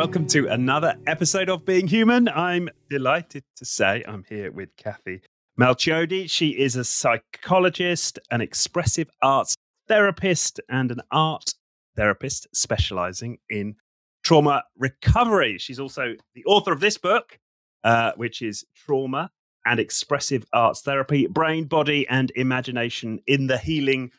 [0.00, 2.26] Welcome to another episode of Being Human.
[2.30, 5.20] I'm delighted to say I'm here with Cathy
[5.60, 6.28] Malchiodi.
[6.30, 9.54] She is a psychologist, an expressive arts
[9.88, 11.52] therapist, and an art
[11.96, 13.76] therapist specializing in
[14.24, 15.58] trauma recovery.
[15.58, 17.38] She's also the author of this book,
[17.84, 19.30] uh, which is Trauma
[19.66, 24.12] and Expressive Arts Therapy Brain, Body, and Imagination in the Healing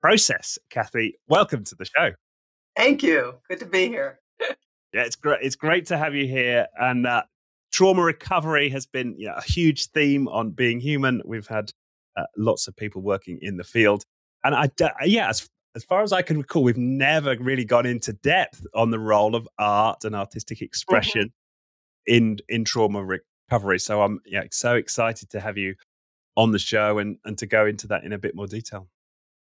[0.00, 0.58] Process.
[0.70, 2.12] Kathy, welcome to the show.
[2.74, 3.34] Thank you.
[3.50, 4.18] Good to be here.
[4.92, 5.40] Yeah, it's great.
[5.42, 6.66] It's great to have you here.
[6.78, 7.22] And uh,
[7.72, 11.22] trauma recovery has been you know, a huge theme on being human.
[11.24, 11.70] We've had
[12.16, 14.04] uh, lots of people working in the field,
[14.44, 14.70] and I,
[15.04, 18.90] yeah, as, as far as I can recall, we've never really gone into depth on
[18.90, 20.64] the role of art and artistic mm-hmm.
[20.64, 21.26] expression
[22.08, 22.14] mm-hmm.
[22.14, 23.78] in in trauma recovery.
[23.78, 25.74] So I'm yeah so excited to have you
[26.36, 28.88] on the show and and to go into that in a bit more detail.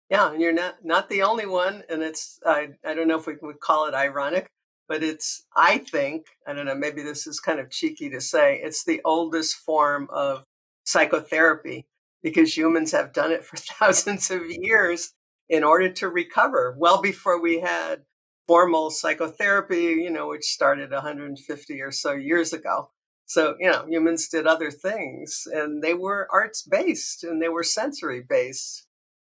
[0.08, 3.26] Yeah, and you're not not the only one, and it's I I don't know if
[3.26, 4.50] we would call it ironic,
[4.90, 8.60] but it's i think i don't know maybe this is kind of cheeky to say
[8.62, 10.44] it's the oldest form of
[10.84, 11.86] psychotherapy
[12.22, 15.14] because humans have done it for thousands of years
[15.48, 18.02] in order to recover well before we had
[18.50, 22.90] formal psychotherapy you know which started 150 or so years ago.
[23.26, 27.62] So you know humans did other things and they were arts based and they were
[27.62, 28.88] sensory based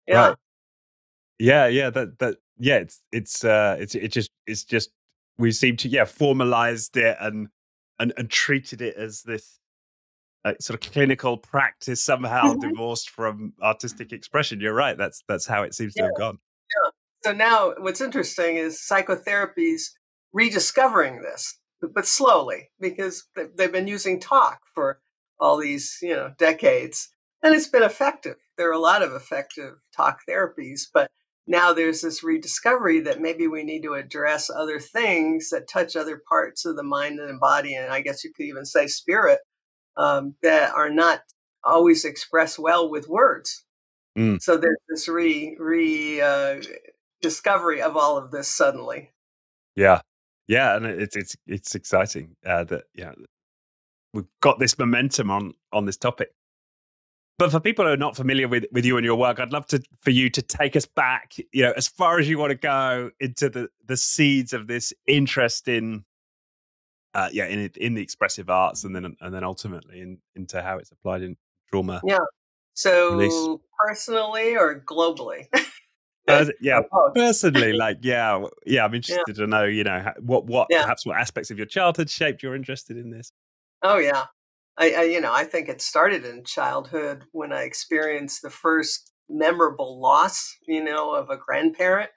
[0.08, 0.28] yeah.
[0.28, 0.36] Right.
[1.38, 4.90] yeah yeah that that yeah it's it's uh it's it just it's just
[5.38, 7.48] we seem to yeah formalized it and
[7.98, 9.58] and, and treated it as this
[10.44, 12.68] uh, sort of clinical practice somehow mm-hmm.
[12.68, 14.60] divorced from artistic expression.
[14.60, 14.98] You're right.
[14.98, 16.02] That's that's how it seems yeah.
[16.02, 16.38] to have gone.
[16.84, 16.90] Yeah.
[17.24, 19.96] So now, what's interesting is psychotherapy's
[20.32, 21.58] rediscovering this,
[21.94, 23.24] but slowly, because
[23.56, 25.00] they've been using talk for
[25.38, 27.10] all these you know decades,
[27.42, 28.36] and it's been effective.
[28.58, 31.10] There are a lot of effective talk therapies, but
[31.46, 36.22] now there's this rediscovery that maybe we need to address other things that touch other
[36.28, 39.40] parts of the mind and the body, and I guess you could even say spirit,
[39.96, 41.20] um, that are not
[41.64, 43.64] always expressed well with words.
[44.16, 44.40] Mm.
[44.40, 46.62] So there's this re re uh,
[47.22, 49.10] discovery of all of this suddenly.
[49.74, 50.02] Yeah,
[50.46, 53.12] yeah, and it's it's it's exciting uh, that yeah
[54.12, 56.30] we've got this momentum on on this topic.
[57.38, 59.66] But for people who are not familiar with, with you and your work, I'd love
[59.68, 62.56] to for you to take us back, you know, as far as you want to
[62.56, 66.04] go into the the seeds of this interest in,
[67.14, 70.78] uh, yeah, in in the expressive arts, and then and then ultimately in, into how
[70.78, 71.36] it's applied in
[71.70, 72.00] trauma.
[72.04, 72.18] Yeah.
[72.74, 73.58] So release.
[73.86, 75.46] personally or globally.
[76.60, 76.80] Yeah,
[77.14, 78.84] personally, like yeah, yeah.
[78.84, 79.34] I'm interested yeah.
[79.34, 80.82] to know, you know, what what yeah.
[80.82, 83.32] perhaps what aspects of your childhood shaped your interested in this.
[83.82, 84.26] Oh yeah,
[84.78, 89.12] I, I, you know, I think it started in childhood when I experienced the first
[89.28, 92.10] memorable loss, you know, of a grandparent.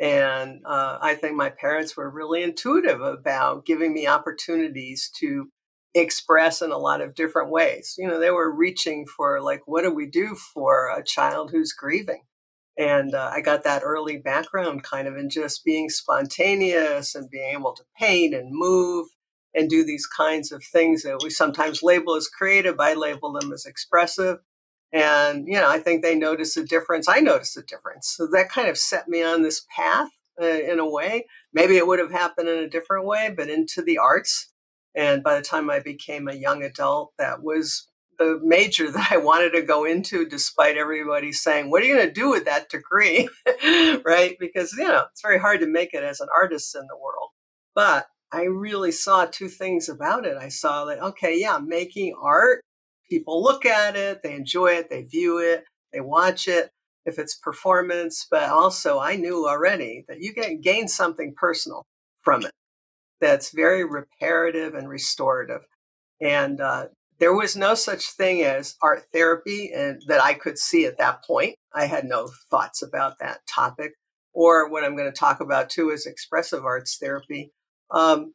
[0.00, 5.48] And uh, I think my parents were really intuitive about giving me opportunities to
[5.94, 7.94] express in a lot of different ways.
[7.98, 11.72] You know, they were reaching for, like, what do we do for a child who's
[11.72, 12.22] grieving?
[12.78, 17.56] And uh, I got that early background kind of in just being spontaneous and being
[17.56, 19.08] able to paint and move
[19.58, 22.78] and do these kinds of things that we sometimes label as creative.
[22.78, 24.38] I label them as expressive.
[24.92, 27.08] And, you know, I think they notice a difference.
[27.08, 28.14] I noticed a difference.
[28.16, 30.10] So that kind of set me on this path
[30.40, 31.26] uh, in a way.
[31.52, 34.52] Maybe it would have happened in a different way, but into the arts.
[34.94, 39.16] And by the time I became a young adult, that was the major that I
[39.16, 42.70] wanted to go into, despite everybody saying, What are you going to do with that
[42.70, 43.28] degree?
[44.04, 44.36] right?
[44.38, 47.30] Because, you know, it's very hard to make it as an artist in the world.
[47.74, 50.36] But I really saw two things about it.
[50.36, 52.60] I saw that, okay, yeah, making art,
[53.08, 56.70] people look at it, they enjoy it, they view it, they watch it,
[57.06, 61.86] if it's performance, but also I knew already that you can gain something personal
[62.22, 62.52] from it
[63.20, 65.62] that's very reparative and restorative.
[66.20, 66.86] And uh,
[67.18, 71.24] there was no such thing as art therapy and that I could see at that
[71.24, 71.56] point.
[71.74, 73.92] I had no thoughts about that topic.
[74.32, 77.50] Or what I'm going to talk about too is expressive arts therapy.
[77.90, 78.34] Um,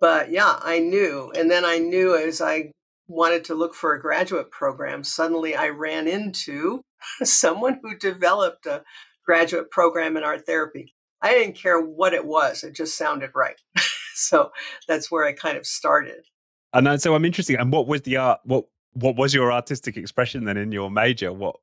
[0.00, 1.32] but yeah, I knew.
[1.36, 2.72] And then I knew as I
[3.08, 6.82] wanted to look for a graduate program, suddenly I ran into
[7.22, 8.82] someone who developed a
[9.24, 10.94] graduate program in art therapy.
[11.20, 13.60] I didn't care what it was, it just sounded right.
[14.14, 14.52] so
[14.86, 16.24] that's where I kind of started.
[16.72, 17.58] And so I'm interested.
[17.58, 18.40] And what was the art?
[18.44, 21.32] What what was your artistic expression then in your major?
[21.32, 21.56] What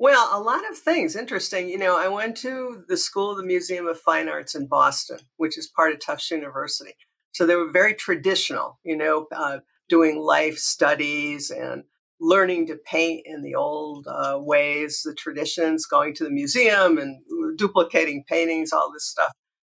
[0.00, 1.14] well, a lot of things.
[1.14, 1.68] Interesting.
[1.68, 5.18] You know, I went to the School of the Museum of Fine Arts in Boston,
[5.36, 6.94] which is part of Tufts University.
[7.32, 9.58] So they were very traditional, you know, uh,
[9.90, 11.84] doing life studies and
[12.18, 17.20] learning to paint in the old uh, ways, the traditions, going to the museum and
[17.58, 19.32] duplicating paintings, all this stuff.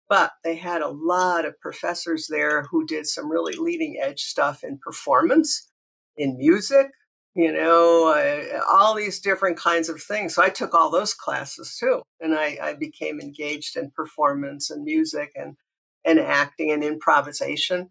[0.09, 4.63] but they had a lot of professors there who did some really leading edge stuff
[4.63, 5.69] in performance,
[6.17, 6.87] in music,
[7.35, 10.33] you know, uh, all these different kinds of things.
[10.33, 14.83] So I took all those classes too, and I, I became engaged in performance and
[14.83, 15.57] music and
[16.05, 17.89] and acting and improvisation,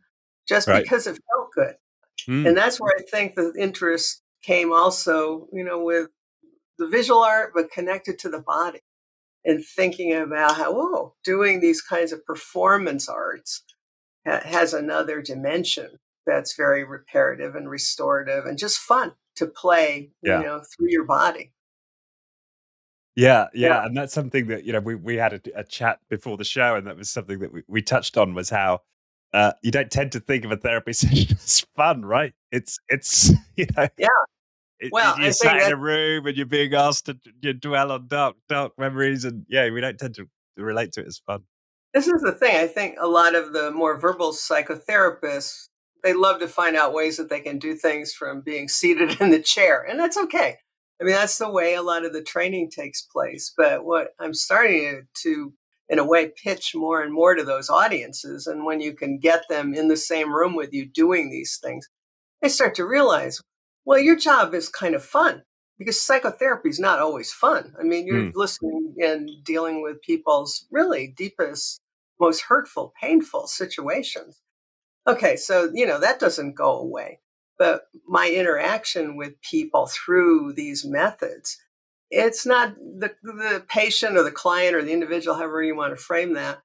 [0.48, 0.82] just right.
[0.82, 1.74] because it felt good.
[2.28, 2.48] Mm.
[2.48, 6.08] And that's where I think the interest came also, you know, with
[6.78, 8.80] the visual art, but connected to the body
[9.44, 13.62] and thinking about how, oh, doing these kinds of performance arts
[14.26, 20.40] ha- has another dimension that's very reparative and restorative and just fun to play, yeah.
[20.40, 21.52] you know, through your body.
[23.16, 26.00] Yeah, yeah, yeah, and that's something that you know we we had a, a, chat
[26.08, 28.80] before the show, and that was something that we, we touched on was how
[29.32, 32.34] uh, you don't tend to think of a therapy session as fun, right?
[32.50, 34.08] It's it's you know yeah.
[34.80, 38.08] It, well, you sat in a room and you're being asked to you dwell on
[38.08, 41.44] dark dark memories, and yeah, we don't tend to relate to it as fun.
[41.92, 42.56] This is the thing.
[42.56, 45.68] I think a lot of the more verbal psychotherapists
[46.04, 49.30] they love to find out ways that they can do things from being seated in
[49.30, 50.58] the chair, and that's okay.
[51.00, 53.52] I mean, that's the way a lot of the training takes place.
[53.56, 55.52] But what I'm starting to,
[55.88, 59.48] in a way, pitch more and more to those audiences, and when you can get
[59.48, 61.88] them in the same room with you doing these things,
[62.40, 63.40] they start to realize,
[63.84, 65.42] well, your job is kind of fun
[65.78, 67.74] because psychotherapy is not always fun.
[67.78, 68.32] I mean, you're mm.
[68.34, 71.80] listening and dealing with people's really deepest,
[72.20, 74.40] most hurtful, painful situations.
[75.06, 77.20] Okay, so, you know, that doesn't go away.
[77.58, 81.58] But my interaction with people through these methods,
[82.10, 86.02] it's not the, the patient or the client or the individual, however you want to
[86.02, 86.62] frame that,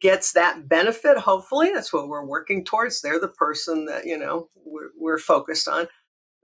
[0.00, 1.18] gets that benefit.
[1.18, 3.00] Hopefully, that's what we're working towards.
[3.00, 5.86] They're the person that, you know, we're, we're focused on.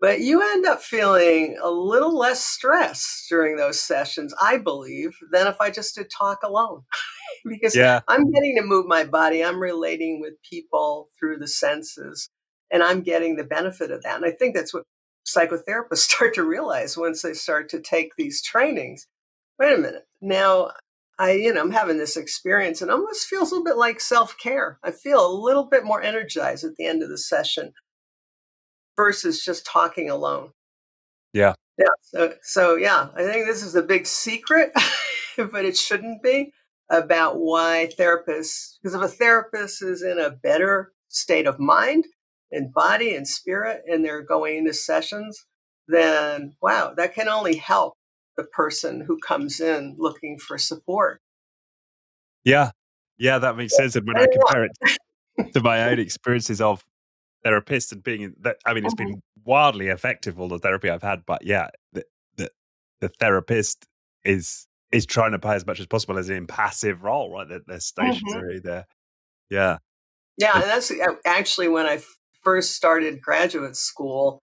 [0.01, 5.47] But you end up feeling a little less stress during those sessions, I believe, than
[5.47, 6.85] if I just did talk alone.
[7.45, 8.01] because yeah.
[8.09, 9.45] I'm getting to move my body.
[9.45, 12.31] I'm relating with people through the senses,
[12.71, 14.17] and I'm getting the benefit of that.
[14.17, 14.85] And I think that's what
[15.27, 19.07] psychotherapists start to realize once they start to take these trainings.
[19.59, 20.05] Wait a minute.
[20.23, 20.71] Now,
[21.19, 24.39] I, you know, I'm having this experience and almost feels a little bit like self
[24.39, 24.79] care.
[24.83, 27.73] I feel a little bit more energized at the end of the session
[29.01, 30.51] versus just talking alone.
[31.33, 31.55] Yeah.
[31.79, 31.87] Yeah.
[32.03, 34.73] So, so yeah, I think this is a big secret,
[35.39, 36.53] but it shouldn't be
[36.91, 42.05] about why therapists, because if a therapist is in a better state of mind
[42.53, 45.47] and body and spirit and they're going into sessions,
[45.89, 47.95] then wow, that can only help
[48.37, 51.23] the person who comes in looking for support.
[52.45, 52.73] Yeah.
[53.17, 53.97] Yeah, that makes sense.
[53.97, 56.85] And when I compare it to my own experiences of
[57.45, 59.51] therapists and being that, I mean, it's been mm-hmm.
[59.51, 62.05] wildly effective, all the therapy I've had, but yeah, the,
[62.37, 62.51] the,
[63.01, 63.87] the therapist
[64.25, 67.49] is is trying to play as much as possible as an impassive role, right?
[67.49, 68.69] They're, they're stationary mm-hmm.
[68.69, 68.87] there.
[69.49, 69.79] Yeah.
[70.37, 70.55] Yeah.
[70.55, 70.93] And that's
[71.25, 72.01] actually when I
[72.43, 74.43] first started graduate school,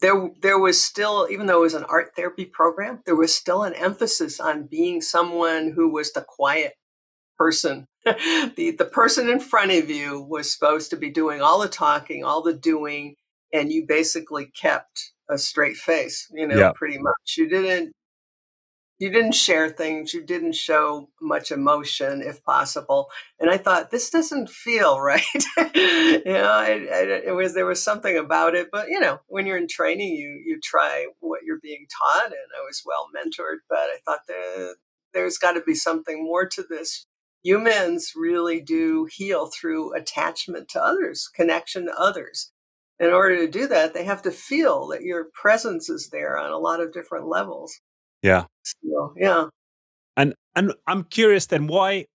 [0.00, 3.64] there, there was still, even though it was an art therapy program, there was still
[3.64, 6.74] an emphasis on being someone who was the quiet
[7.38, 7.86] person.
[8.04, 12.24] the, the person in front of you was supposed to be doing all the talking,
[12.24, 13.16] all the doing,
[13.52, 16.72] and you basically kept a straight face, you know, yeah.
[16.74, 17.36] pretty much.
[17.36, 17.92] You didn't
[18.98, 24.10] you didn't share things you didn't show much emotion if possible and i thought this
[24.10, 25.22] doesn't feel right
[25.74, 29.46] you know I, I, it was there was something about it but you know when
[29.46, 33.58] you're in training you you try what you're being taught and i was well mentored
[33.68, 34.76] but i thought that
[35.12, 37.06] there's got to be something more to this
[37.46, 42.50] humans really do heal through attachment to others connection to others
[42.98, 46.50] in order to do that they have to feel that your presence is there on
[46.50, 47.80] a lot of different levels
[48.26, 48.44] yeah.
[48.64, 49.46] So, yeah.
[50.16, 52.06] And and I'm curious then why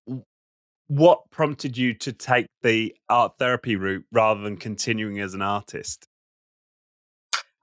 [0.88, 6.06] what prompted you to take the art therapy route rather than continuing as an artist?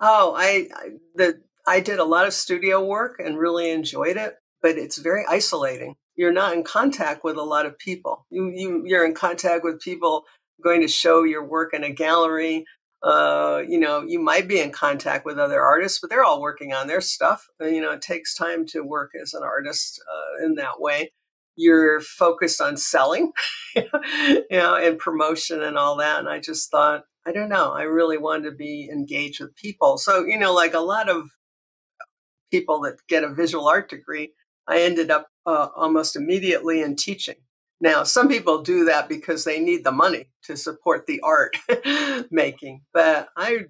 [0.00, 4.36] Oh, I, I the I did a lot of studio work and really enjoyed it,
[4.62, 5.96] but it's very isolating.
[6.18, 8.26] You're not in contact with a lot of people.
[8.30, 10.24] You you you're in contact with people
[10.62, 12.66] going to show your work in a gallery
[13.02, 16.72] uh, you know, you might be in contact with other artists, but they're all working
[16.72, 17.46] on their stuff.
[17.60, 21.12] And, you know, it takes time to work as an artist uh, in that way.
[21.54, 23.32] You're focused on selling,
[23.76, 23.84] you
[24.50, 26.20] know, and promotion and all that.
[26.20, 29.98] And I just thought, I don't know, I really wanted to be engaged with people.
[29.98, 31.30] So, you know, like a lot of
[32.50, 34.32] people that get a visual art degree,
[34.66, 37.36] I ended up uh, almost immediately in teaching
[37.80, 41.56] now, some people do that because they need the money to support the art
[42.30, 43.66] making, but I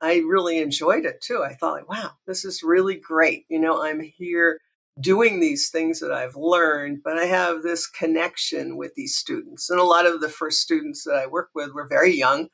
[0.00, 1.42] I really enjoyed it too.
[1.44, 3.44] I thought, wow, this is really great.
[3.48, 4.58] You know, I'm here
[5.00, 9.70] doing these things that I've learned, but I have this connection with these students.
[9.70, 12.48] And a lot of the first students that I worked with were very young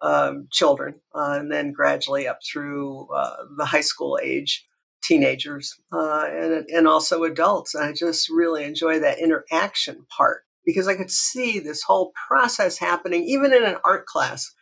[0.00, 4.66] um, children, uh, and then gradually up through uh, the high school age,
[5.06, 7.74] teenagers, uh, and, and also adults.
[7.74, 12.78] And I just really enjoy that interaction part because I could see this whole process
[12.78, 14.52] happening, even in an art class.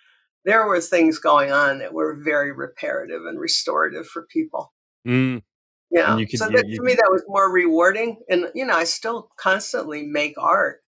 [0.45, 4.73] There were things going on that were very reparative and restorative for people.
[5.09, 5.43] Mm.
[5.91, 6.17] Yeah.
[6.17, 8.19] Could, so that, you, you, to me, that was more rewarding.
[8.29, 10.83] And, you know, I still constantly make art,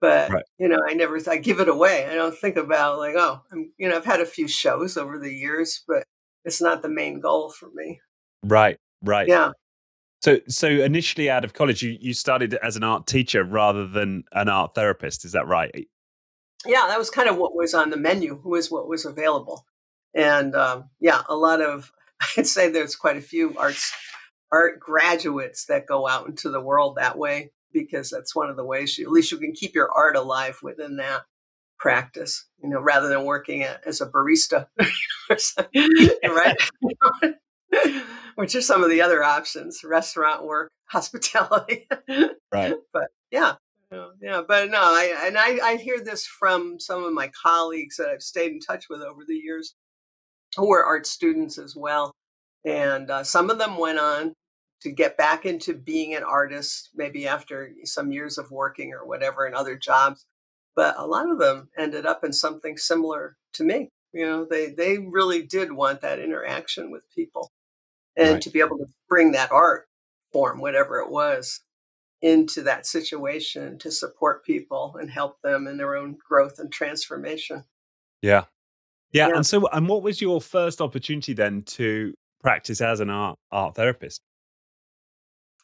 [0.00, 0.44] but, right.
[0.58, 2.06] you know, I never, I give it away.
[2.06, 5.18] I don't think about like, oh, I'm, you know, I've had a few shows over
[5.18, 6.04] the years, but
[6.46, 8.00] it's not the main goal for me.
[8.42, 8.78] Right.
[9.06, 9.28] Right.
[9.28, 9.52] Yeah.
[10.22, 14.24] So, so initially out of college, you, you started as an art teacher rather than
[14.32, 15.24] an art therapist.
[15.24, 15.88] Is that right?
[16.64, 19.66] Yeah, that was kind of what was on the menu, was what was available.
[20.14, 21.92] And um, yeah, a lot of,
[22.36, 23.92] I'd say there's quite a few arts
[24.52, 28.64] art graduates that go out into the world that way because that's one of the
[28.64, 31.22] ways you, at least you can keep your art alive within that
[31.78, 34.66] practice, you know, rather than working as a barista,
[36.24, 36.56] right?
[38.36, 41.88] Which are some of the other options: restaurant work, hospitality.
[42.52, 42.74] right.
[42.92, 43.54] But yeah,
[44.20, 44.42] yeah.
[44.46, 48.22] But no, I and I, I hear this from some of my colleagues that I've
[48.22, 49.74] stayed in touch with over the years,
[50.56, 52.12] who are art students as well.
[52.64, 54.34] And uh, some of them went on
[54.82, 59.46] to get back into being an artist, maybe after some years of working or whatever
[59.46, 60.26] in other jobs.
[60.74, 63.90] But a lot of them ended up in something similar to me.
[64.12, 67.50] You know, they they really did want that interaction with people,
[68.16, 68.42] and right.
[68.42, 69.88] to be able to bring that art
[70.32, 71.60] form, whatever it was,
[72.22, 77.64] into that situation to support people and help them in their own growth and transformation.
[78.22, 78.44] Yeah.
[79.12, 79.28] Yeah.
[79.28, 79.36] yeah.
[79.36, 83.74] And so, and what was your first opportunity then to practice as an art art
[83.74, 84.20] therapist?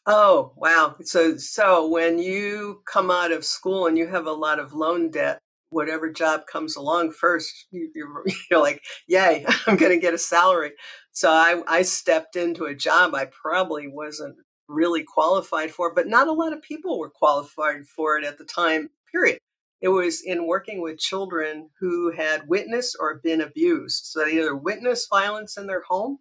[0.06, 0.96] Oh, wow.
[1.02, 5.10] So so when you come out of school and you have a lot of loan
[5.10, 5.38] debt,
[5.72, 10.18] whatever job comes along first, you, you're, you're like, yay, I'm going to get a
[10.18, 10.72] salary.
[11.12, 14.36] So I, I stepped into a job I probably wasn't
[14.68, 18.44] really qualified for, but not a lot of people were qualified for it at the
[18.44, 19.38] time, period.
[19.80, 24.06] It was in working with children who had witnessed or been abused.
[24.06, 26.18] So they either witnessed violence in their home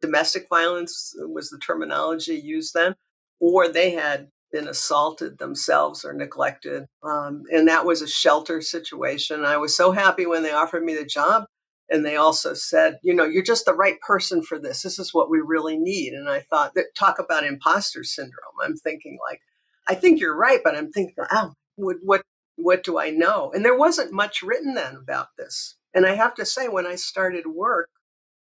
[0.00, 2.94] domestic violence was the terminology used then,
[3.40, 6.86] or they had been assaulted themselves or neglected.
[7.02, 9.44] Um, and that was a shelter situation.
[9.44, 11.44] I was so happy when they offered me the job.
[11.90, 14.82] And they also said, you know, you're just the right person for this.
[14.82, 16.14] This is what we really need.
[16.14, 18.56] And I thought that talk about imposter syndrome.
[18.62, 19.40] I'm thinking like,
[19.86, 22.22] I think you're right, but I'm thinking, oh, what, what,
[22.56, 23.52] what do I know?
[23.54, 25.76] And there wasn't much written then about this.
[25.94, 27.88] And I have to say, when I started work,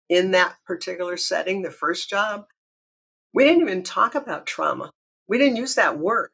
[0.08, 2.46] in that particular setting, the first job,
[3.34, 4.90] we didn't even talk about trauma.
[5.28, 6.30] We didn't use that word.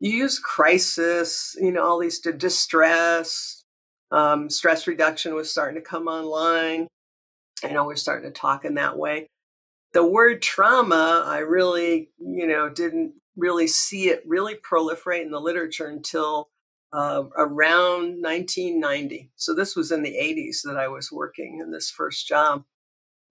[0.00, 3.64] You use crisis, you know, all these distress,
[4.10, 6.86] um, stress reduction was starting to come online.
[7.62, 9.26] You know, we're starting to talk in that way.
[9.92, 15.40] The word trauma, I really, you know, didn't really see it really proliferate in the
[15.40, 16.48] literature until
[16.92, 19.30] uh, around 1990.
[19.36, 22.64] So this was in the 80s that I was working in this first job.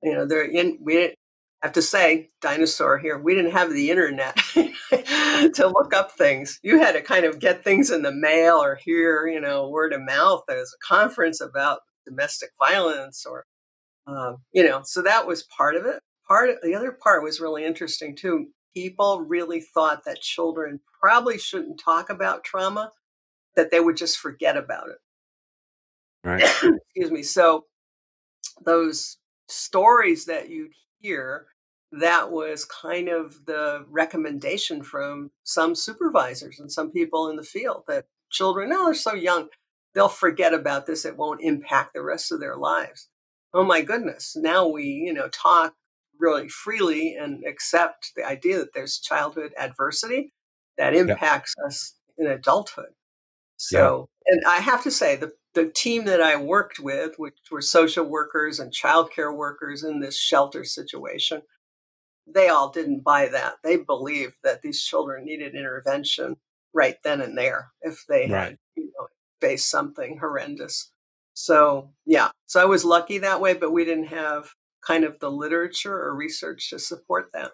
[0.04, 1.16] You know, they're in, we
[1.62, 6.60] have to say, dinosaur here, we didn't have the internet to look up things.
[6.62, 9.94] You had to kind of get things in the mail or hear, you know, word
[9.94, 10.44] of mouth.
[10.48, 13.46] There's a conference about domestic violence or,
[14.06, 16.00] um, you know, so that was part of it.
[16.28, 18.48] Part of, the other part was really interesting too.
[18.76, 22.92] People really thought that children probably shouldn't talk about trauma,
[23.56, 24.98] that they would just forget about it.
[26.24, 26.44] Right.
[26.96, 27.24] Excuse me.
[27.24, 27.66] So
[28.64, 31.48] those stories that you'd hear,
[31.92, 37.84] that was kind of the recommendation from some supervisors and some people in the field
[37.88, 39.48] that children, no, they're so young,
[39.94, 41.06] they'll forget about this.
[41.06, 43.10] It won't impact the rest of their lives.
[43.54, 44.36] Oh my goodness.
[44.36, 45.76] Now we, you know, talk
[46.20, 50.34] really freely and accept the idea that there's childhood adversity
[50.78, 51.68] that impacts yeah.
[51.68, 52.94] us in adulthood.
[53.56, 54.34] So, yeah.
[54.34, 58.06] and I have to say, the the team that I worked with, which were social
[58.06, 61.42] workers and childcare workers in this shelter situation,
[62.28, 63.56] they all didn't buy that.
[63.64, 66.36] They believed that these children needed intervention
[66.74, 68.50] right then and there if they right.
[68.50, 69.08] had you know,
[69.42, 70.92] faced something horrendous.
[71.34, 74.50] So, yeah, so I was lucky that way, but we didn't have
[74.86, 77.52] kind of the literature or research to support that.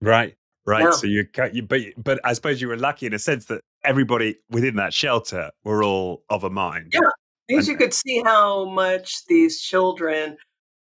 [0.00, 0.36] Right,
[0.66, 0.84] right.
[0.84, 0.90] Yeah.
[0.90, 4.36] So you, you, but but I suppose you were lucky in a sense that everybody
[4.50, 6.92] within that shelter were all of a mind.
[6.92, 7.00] Yeah,
[7.48, 10.36] because you could see how much these children,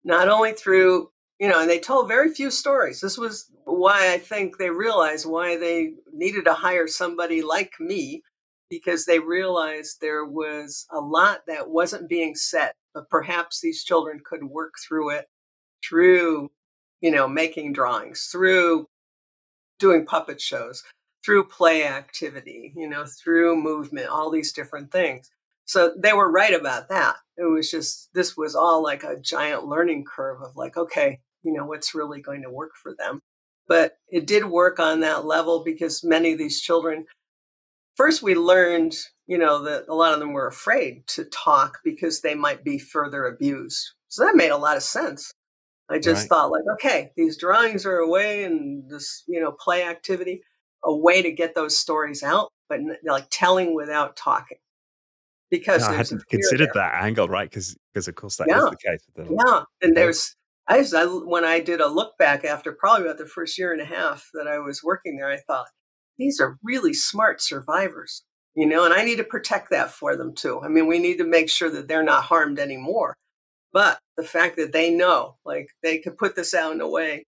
[0.03, 3.01] not only through you know, and they told very few stories.
[3.01, 8.23] This was why I think they realized why they needed to hire somebody like me
[8.69, 14.21] because they realized there was a lot that wasn't being said, but perhaps these children
[14.23, 15.25] could work through it
[15.87, 16.49] through,
[17.01, 18.87] you know, making drawings, through
[19.79, 20.83] doing puppet shows,
[21.25, 25.29] through play activity, you know, through movement, all these different things.
[25.65, 27.15] So they were right about that.
[27.37, 31.51] It was just, this was all like a giant learning curve of like, okay, you
[31.51, 33.19] know, what's really going to work for them.
[33.67, 37.05] But it did work on that level because many of these children,
[37.95, 42.21] first we learned, you know, that a lot of them were afraid to talk because
[42.21, 43.93] they might be further abused.
[44.07, 45.31] So that made a lot of sense.
[45.89, 46.29] I just right.
[46.29, 50.41] thought like, okay, these drawings are a way and this, you know, play activity,
[50.83, 54.57] a way to get those stories out, but like telling without talking.
[55.51, 56.83] Because no, I hadn't considered there.
[56.83, 57.49] that angle, right?
[57.49, 58.63] Because because of course that yeah.
[58.63, 59.05] is the case.
[59.15, 59.37] With them.
[59.45, 60.35] Yeah, and there's
[60.67, 63.71] I, was, I when I did a look back after probably about the first year
[63.71, 65.67] and a half that I was working there, I thought
[66.17, 68.23] these are really smart survivors,
[68.55, 70.61] you know, and I need to protect that for them too.
[70.63, 73.15] I mean, we need to make sure that they're not harmed anymore.
[73.75, 77.25] But the fact that they know, like they could put this out in a way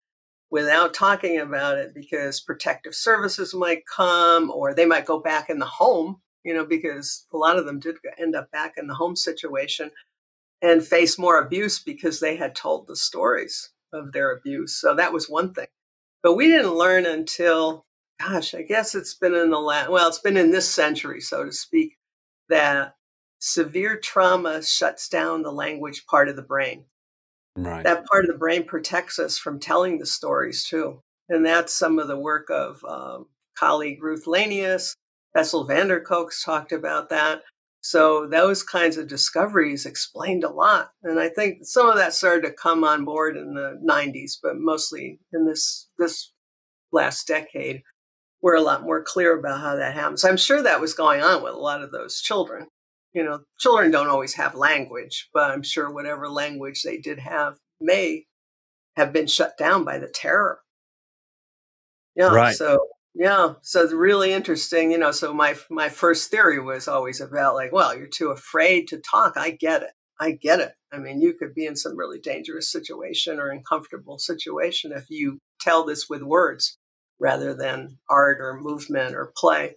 [0.49, 5.59] without talking about it because protective services might come or they might go back in
[5.59, 8.93] the home, you know, because a lot of them did end up back in the
[8.95, 9.91] home situation
[10.61, 14.73] and face more abuse because they had told the stories of their abuse.
[14.79, 15.67] So that was one thing.
[16.23, 17.83] But we didn't learn until,
[18.21, 21.43] gosh, I guess it's been in the last, well, it's been in this century, so
[21.43, 21.97] to speak,
[22.47, 22.93] that
[23.39, 26.85] severe trauma shuts down the language part of the brain.
[27.55, 27.83] Right.
[27.83, 31.01] That part of the brain protects us from telling the stories too.
[31.29, 33.27] And that's some of the work of um,
[33.57, 34.93] colleague Ruth Lanius.
[35.33, 37.41] Bessel van der Kolk's talked about that.
[37.81, 40.91] So those kinds of discoveries explained a lot.
[41.03, 44.57] And I think some of that started to come on board in the 90s, but
[44.57, 46.31] mostly in this this
[46.91, 47.83] last decade,
[48.41, 50.23] we're a lot more clear about how that happens.
[50.23, 52.67] I'm sure that was going on with a lot of those children.
[53.13, 57.55] You know, children don't always have language, but I'm sure whatever language they did have
[57.81, 58.25] may
[58.95, 60.59] have been shut down by the terror.
[62.15, 62.33] Yeah.
[62.33, 62.55] Right.
[62.55, 62.87] So
[63.19, 65.11] yeah, so it's really interesting, you know.
[65.11, 69.33] So my my first theory was always about like, well, you're too afraid to talk.
[69.35, 69.91] I get it.
[70.19, 70.73] I get it.
[70.91, 75.39] I mean, you could be in some really dangerous situation or uncomfortable situation if you
[75.59, 76.77] tell this with words
[77.19, 79.75] rather than art or movement or play.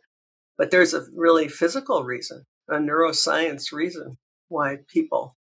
[0.59, 4.17] But there's a really physical reason, a neuroscience reason
[4.49, 5.37] why people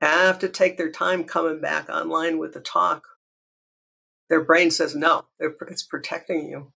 [0.00, 3.02] have to take their time coming back online with the talk.
[4.28, 6.72] Their brain says no, it's protecting you.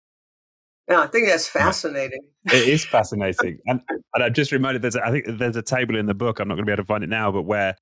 [0.89, 2.21] Yeah, I think that's fascinating.
[2.47, 5.97] It is fascinating, and and I'm just reminded there's a, I think there's a table
[5.97, 6.41] in the book.
[6.41, 7.77] I'm not going to be able to find it now, but where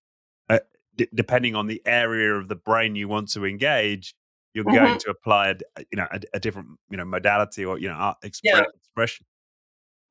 [0.50, 0.58] uh,
[0.96, 4.14] d- depending on the area of the brain you want to engage,
[4.52, 4.84] you're mm-hmm.
[4.84, 5.56] going to apply a,
[5.90, 8.62] you know a, a, different you know modality or you know art yeah.
[8.74, 9.24] expression.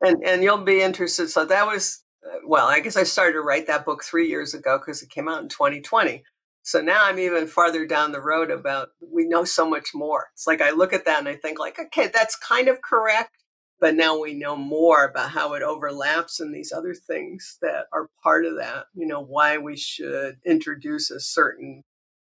[0.02, 1.30] And and you'll be interested.
[1.30, 4.54] So that was uh, well, I guess I started to write that book three years
[4.54, 6.24] ago because it came out in 2020.
[6.64, 10.28] So now I'm even farther down the road about we know so much more.
[10.34, 13.32] It's like I look at that and I think like, okay, that's kind of correct,
[13.80, 18.10] but now we know more about how it overlaps and these other things that are
[18.22, 18.88] part of that.
[18.94, 21.84] You know, why we should introduce a certain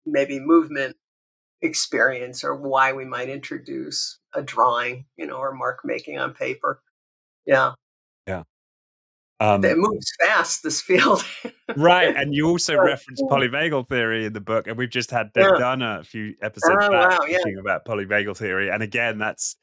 [0.08, 0.96] maybe movement
[1.62, 6.82] experience or why we might introduce a drawing, you know, or mark making on paper.
[7.46, 7.74] Yeah.
[8.28, 8.44] Yeah.
[9.40, 11.26] Um, it moves fast, this field.
[11.76, 12.16] right.
[12.22, 14.68] And you also reference polyvagal theory in the book.
[14.68, 16.00] And we've just had Deb yeah.
[16.00, 17.60] a few episodes oh, back wow, talking yeah.
[17.60, 18.70] about polyvagal theory.
[18.70, 19.56] And again, that's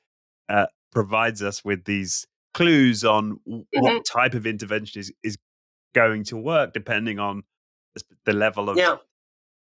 [0.49, 3.61] uh, provides us with these clues on mm-hmm.
[3.73, 5.37] what type of intervention is, is
[5.95, 7.43] going to work depending on
[8.25, 8.97] the level of yeah.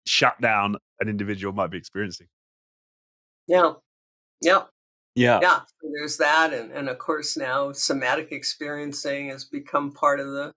[0.05, 2.27] shutdown an individual might be experiencing.
[3.47, 3.73] Yeah.
[4.41, 4.63] Yeah.
[5.19, 5.39] Yeah.
[5.41, 5.59] Yeah.
[5.81, 6.53] So there's that.
[6.53, 10.53] And, and of course, now somatic experiencing has become part of the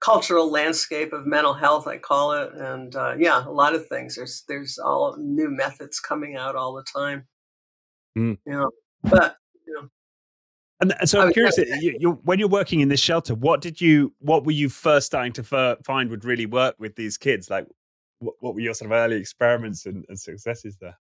[0.00, 2.52] cultural landscape of mental health, I call it.
[2.52, 4.16] And uh, yeah, a lot of things.
[4.16, 7.26] There's there's all new methods coming out all the time.
[8.18, 8.36] Mm.
[8.46, 8.70] You know,
[9.02, 9.88] but you know.
[10.80, 14.12] And so I'm curious, you, you, when you're working in this shelter, what did you,
[14.18, 17.48] what were you first starting to f- find would really work with these kids?
[17.48, 17.66] Like,
[18.18, 20.98] what, what were your sort of early experiments and, and successes there?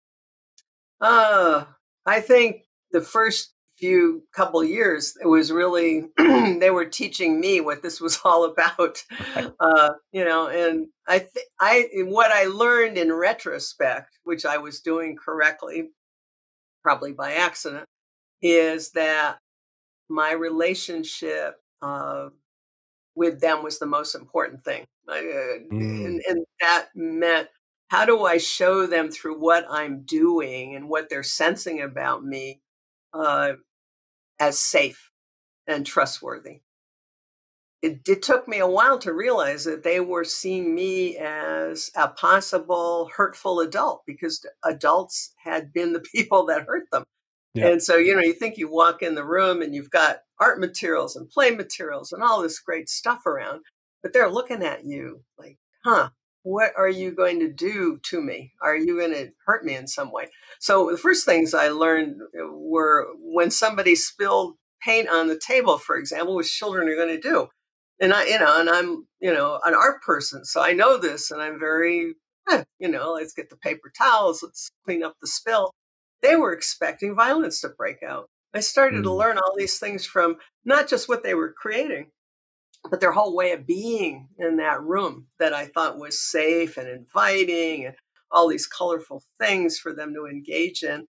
[0.99, 1.63] Uh,
[2.05, 7.81] I think the first few couple years it was really they were teaching me what
[7.81, 9.01] this was all about
[9.59, 14.81] uh, you know and i th- i what i learned in retrospect which i was
[14.81, 15.89] doing correctly
[16.83, 17.85] probably by accident
[18.41, 19.37] is that
[20.09, 22.27] my relationship uh,
[23.15, 26.05] with them was the most important thing uh, mm.
[26.05, 27.47] and, and that meant
[27.89, 32.61] how do I show them through what I'm doing and what they're sensing about me
[33.13, 33.53] uh,
[34.39, 35.11] as safe
[35.67, 36.61] and trustworthy?
[37.81, 42.09] It, it took me a while to realize that they were seeing me as a
[42.09, 47.03] possible hurtful adult because adults had been the people that hurt them.
[47.55, 47.69] Yeah.
[47.69, 50.59] And so, you know, you think you walk in the room and you've got art
[50.59, 53.61] materials and play materials and all this great stuff around,
[54.03, 56.09] but they're looking at you like, huh,
[56.43, 58.53] what are you going to do to me?
[58.61, 60.29] Are you going to hurt me in some way?
[60.59, 65.77] So the first things I learned uh, were when somebody spilled paint on the table,
[65.77, 67.47] for example, which children are going to do.
[68.01, 71.31] And I, you know, and I'm, you know, an art person, so I know this,
[71.31, 72.13] and I'm very,
[72.79, 75.71] you know, let's get the paper towels, let's clean up the spill.
[76.21, 78.29] They were expecting violence to break out.
[78.53, 79.03] I started mm.
[79.03, 82.11] to learn all these things from not just what they were creating,
[82.89, 86.87] but their whole way of being in that room that I thought was safe and
[86.87, 87.95] inviting and
[88.31, 91.07] all these colorful things for them to engage in.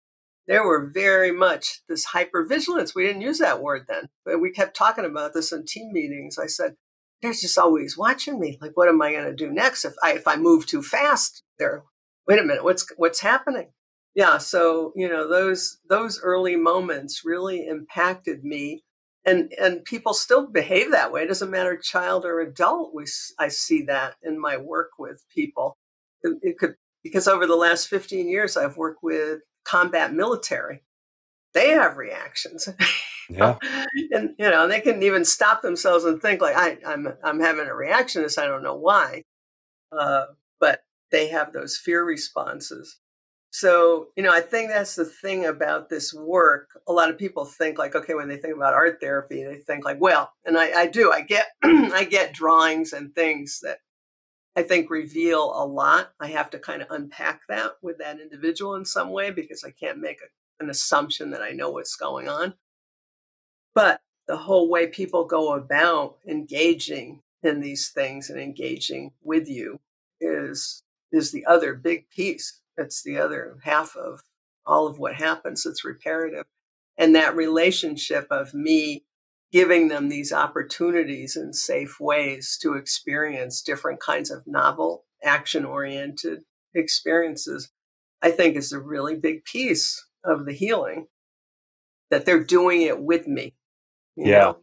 [0.47, 2.95] There were very much this hypervigilance.
[2.95, 6.39] We didn't use that word then, but we kept talking about this in team meetings.
[6.39, 6.75] I said,
[7.21, 8.57] they're just always watching me.
[8.61, 9.85] Like, what am I going to do next?
[9.85, 11.83] If I, if I move too fast, they're,
[12.27, 13.71] wait a minute, what's, what's happening?
[14.15, 14.37] Yeah.
[14.39, 18.83] So, you know, those, those early moments really impacted me
[19.29, 21.23] and and people still behave that way.
[21.23, 22.93] It doesn't matter child or adult.
[22.93, 23.05] We
[23.37, 25.77] I see that in my work with people.
[26.23, 30.83] It, it could because over the last 15 years I've worked with combat military.
[31.53, 32.69] They have reactions.
[33.31, 33.57] Yeah.
[34.11, 37.67] and you know, they can even stop themselves and think like I, I'm I'm having
[37.67, 38.39] a reaction to this.
[38.39, 39.23] I don't know why.
[39.91, 40.25] Uh,
[40.59, 42.97] but they have those fear responses.
[43.51, 46.69] So, you know, I think that's the thing about this work.
[46.87, 49.85] A lot of people think like, okay, when they think about art therapy, they think
[49.85, 53.79] like, well, and I, I do, I get I get drawings and things that
[54.55, 56.11] I think reveal a lot.
[56.19, 59.71] I have to kind of unpack that with that individual in some way because I
[59.71, 62.53] can't make a, an assumption that I know what's going on.
[63.73, 69.79] But the whole way people go about engaging in these things and engaging with you
[70.21, 74.21] is is the other big piece that's the other half of
[74.65, 75.65] all of what happens.
[75.65, 76.45] It's reparative.
[76.97, 79.03] And that relationship of me
[79.51, 86.39] giving them these opportunities in safe ways to experience different kinds of novel, action oriented
[86.73, 87.71] experiences,
[88.21, 91.07] I think is a really big piece of the healing
[92.11, 93.55] that they're doing it with me.
[94.15, 94.39] yeah.
[94.39, 94.57] Know?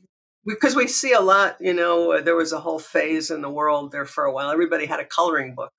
[0.46, 3.90] Because we see a lot, you know, there was a whole phase in the world
[3.90, 4.50] there for a while.
[4.50, 5.72] Everybody had a coloring book.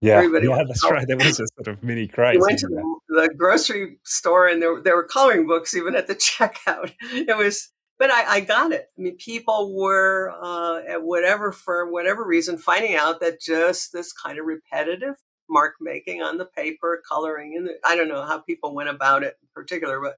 [0.00, 1.06] Yeah, Everybody yeah, that's right.
[1.06, 2.36] There was a sort of mini craze.
[2.40, 6.06] We went to the, the, grocery store and there, there were coloring books even at
[6.06, 6.92] the checkout.
[7.12, 8.88] It was, but I, I got it.
[8.98, 14.12] I mean, people were uh, at whatever for whatever reason finding out that just this
[14.12, 15.14] kind of repetitive
[15.48, 19.36] mark making on the paper, coloring, and I don't know how people went about it
[19.42, 20.16] in particular, but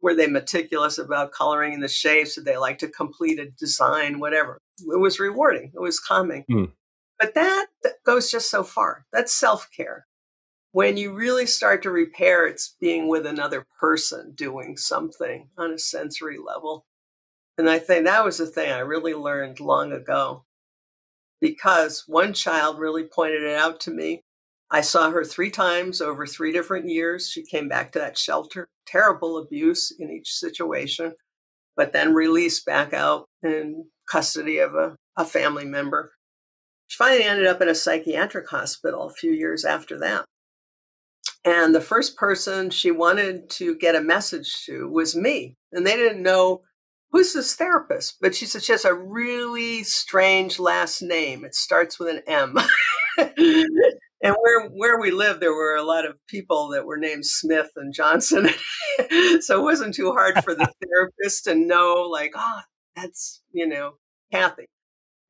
[0.00, 2.34] were they meticulous about coloring in the shapes?
[2.34, 4.20] Did they like to complete a design?
[4.20, 4.60] Whatever.
[4.80, 5.72] It was rewarding.
[5.74, 6.44] It was calming.
[6.50, 6.72] Mm.
[7.24, 7.68] But that,
[8.04, 9.06] goes just so far.
[9.10, 10.06] That's self care.
[10.72, 15.78] When you really start to repair, it's being with another person doing something on a
[15.78, 16.84] sensory level.
[17.56, 20.44] And I think that was the thing I really learned long ago
[21.40, 24.20] because one child really pointed it out to me.
[24.70, 27.30] I saw her three times over three different years.
[27.30, 31.14] She came back to that shelter, terrible abuse in each situation,
[31.74, 36.12] but then released back out in custody of a, a family member.
[36.86, 40.24] She finally ended up in a psychiatric hospital a few years after that.
[41.44, 45.56] And the first person she wanted to get a message to was me.
[45.72, 46.62] And they didn't know
[47.10, 51.44] who's this therapist, but she said she has a really strange last name.
[51.44, 52.56] It starts with an M.
[54.24, 57.70] and where where we lived, there were a lot of people that were named Smith
[57.76, 58.48] and Johnson.
[59.40, 62.60] so it wasn't too hard for the therapist to know, like, oh,
[62.96, 63.92] that's you know
[64.32, 64.66] Cathy.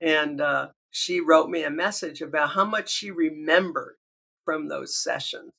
[0.01, 3.97] And uh, she wrote me a message about how much she remembered
[4.45, 5.51] from those sessions.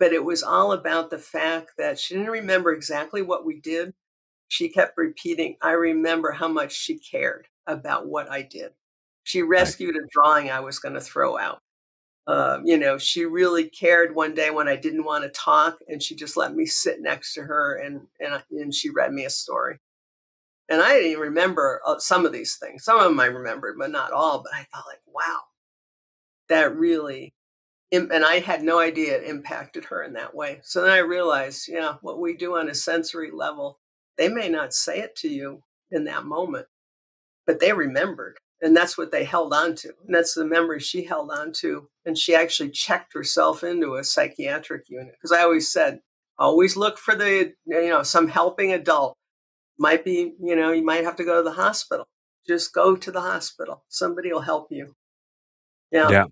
[0.00, 3.94] But it was all about the fact that she didn't remember exactly what we did.
[4.48, 8.72] She kept repeating, I remember how much she cared about what I did.
[9.22, 11.60] She rescued a drawing I was going to throw out.
[12.26, 16.02] Um, you know, she really cared one day when I didn't want to talk, and
[16.02, 19.30] she just let me sit next to her and, and, and she read me a
[19.30, 19.78] story.
[20.68, 22.84] And I didn't even remember uh, some of these things.
[22.84, 24.42] Some of them I remembered, but not all.
[24.42, 25.40] But I thought, like, wow,
[26.48, 27.34] that really,
[27.92, 30.60] and I had no idea it impacted her in that way.
[30.62, 33.78] So then I realized, yeah, what we do on a sensory level,
[34.16, 36.66] they may not say it to you in that moment,
[37.46, 39.88] but they remembered and that's what they held on to.
[40.06, 41.88] And that's the memory she held on to.
[42.06, 45.12] And she actually checked herself into a psychiatric unit.
[45.12, 46.00] Because I always said,
[46.38, 49.16] always look for the, you know, some helping adult.
[49.78, 52.06] Might be, you know, you might have to go to the hospital.
[52.46, 53.84] Just go to the hospital.
[53.88, 54.94] Somebody will help you.
[55.90, 56.10] Yeah.
[56.10, 56.24] yeah.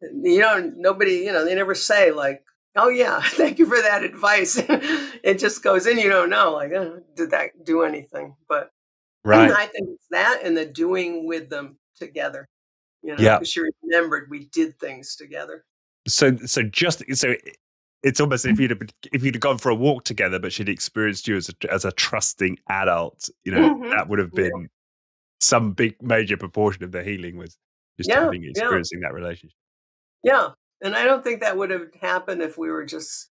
[0.00, 2.42] You know, nobody, you know, they never say, like,
[2.76, 4.56] oh, yeah, thank you for that advice.
[4.68, 8.34] it just goes in, you don't know, like, oh, did that do anything?
[8.48, 8.70] But
[9.24, 9.50] Right.
[9.50, 12.48] I think it's that and the doing with them together.
[13.02, 13.36] You know, Yeah.
[13.36, 15.64] because she remembered we did things together.
[16.06, 17.34] So so just so
[18.02, 18.80] it's almost if you'd have,
[19.12, 21.84] if you'd have gone for a walk together, but she'd experienced you as a as
[21.84, 23.90] a trusting adult, you know, Mhm.
[23.90, 24.44] that would have Yeah.
[24.50, 24.68] been
[25.40, 27.58] some big major proportion of the healing was
[27.96, 28.50] just Yeah, having yeah.
[28.50, 29.56] experiencing that relationship.
[30.22, 30.50] Yeah.
[30.82, 33.30] And I don't think that would have happened if we were just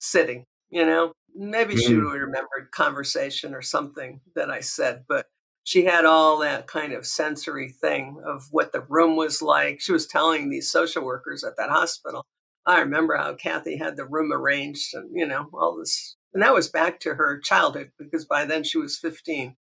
[0.00, 1.12] sitting, you know?
[1.34, 2.04] Maybe she Mm.
[2.04, 5.26] would have remembered conversation or something that I said, but
[5.64, 9.80] she had all that kind of sensory thing of what the room was like.
[9.80, 12.26] She was telling these social workers at that hospital.
[12.66, 16.16] I remember how Cathy had the room arranged and, you know, all this.
[16.32, 19.56] And that was back to her childhood because by then she was 15.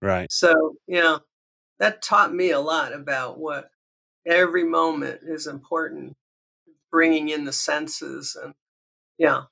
[0.00, 0.30] Right.
[0.30, 1.20] So, you know,
[1.78, 3.70] that taught me a lot about what
[4.26, 6.14] every moment is important,
[6.90, 8.54] bringing in the senses and,
[9.18, 9.42] yeah,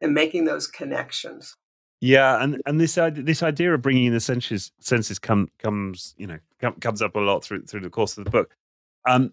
[0.00, 1.56] and making those connections.
[2.00, 6.16] Yeah, and and this idea, this idea of bringing in the senses senses come comes
[6.18, 8.56] you know com, comes up a lot through through the course of the book,
[9.06, 9.32] um,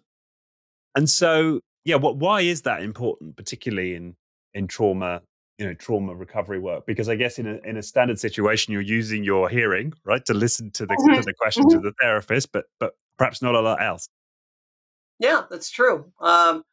[0.95, 4.15] and so yeah, what why is that important, particularly in
[4.54, 5.21] in trauma
[5.58, 6.86] you know trauma recovery work?
[6.86, 10.34] Because I guess in a in a standard situation, you're using your hearing right to
[10.34, 11.84] listen to the to Mhm, the questions of mhm.
[11.84, 14.08] the therapist, but but perhaps not a lot else.
[15.19, 16.12] Yeah, that's true.
[16.21, 16.63] Um,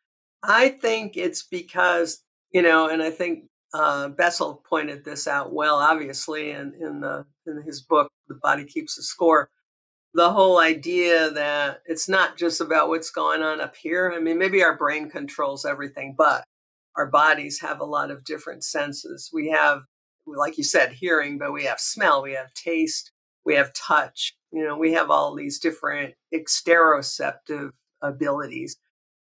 [0.42, 5.76] I think it's because, you know, and I think uh, Bessel pointed this out well,
[5.76, 9.50] obviously, in, in, the, in his book, The Body Keeps the Score.
[10.16, 14.12] The whole idea that it's not just about what's going on up here.
[14.16, 16.44] I mean, maybe our brain controls everything, but
[16.96, 19.30] our bodies have a lot of different senses.
[19.32, 19.82] We have,
[20.26, 23.12] like you said, hearing, but we have smell, we have taste,
[23.44, 24.34] we have touch.
[24.52, 27.70] You know, we have all these different exteroceptive
[28.02, 28.76] abilities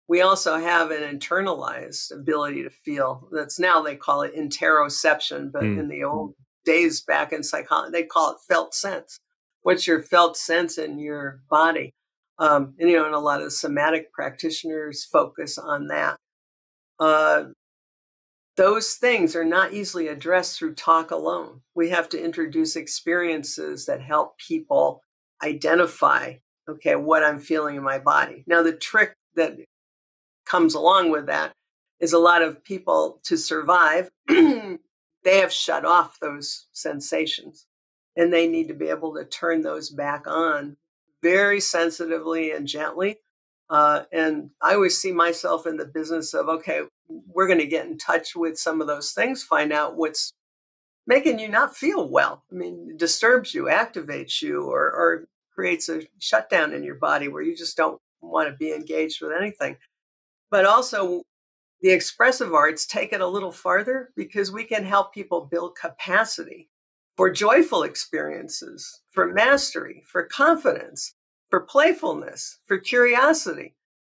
[0.10, 3.28] we also have an internalized ability to feel.
[3.32, 5.80] That's now they call it interoception, but Mm.
[5.82, 9.20] in the old days back in psychology, they call it felt sense.
[9.68, 11.94] What's your felt sense in your body?
[12.40, 16.16] Um, and you know, and a lot of somatic practitioners focus on that.
[17.02, 17.48] Uh,
[18.56, 21.64] those things are not easily addressed through talk alone.
[21.76, 25.02] We have to introduce experiences that help people
[25.44, 26.36] identify,
[26.70, 28.46] okay, what I'm feeling in my body.
[28.48, 29.58] Now, the trick that
[30.46, 31.52] comes along with that
[32.00, 34.78] is a lot of people to survive, they
[35.26, 37.67] have shut off those sensations
[38.18, 40.76] and they need to be able to turn those back on
[41.22, 43.20] very sensitively and gently.
[43.70, 47.86] Uh, and I always see myself in the business of, okay, we're going to get
[47.86, 50.34] in touch with some of those things, find out what's
[51.06, 52.44] making you not feel well.
[52.52, 57.44] I mean, disturbs you, activates you, or, or creates a shutdown in your body where
[57.44, 59.78] you just don't want to be engaged with anything.
[60.50, 61.22] But also,
[61.82, 66.70] the expressive arts take it a little farther because we can help people build capacity
[67.18, 71.16] for joyful experiences, for mastery, for confidence,
[71.50, 73.74] for playfulness, for curiosity.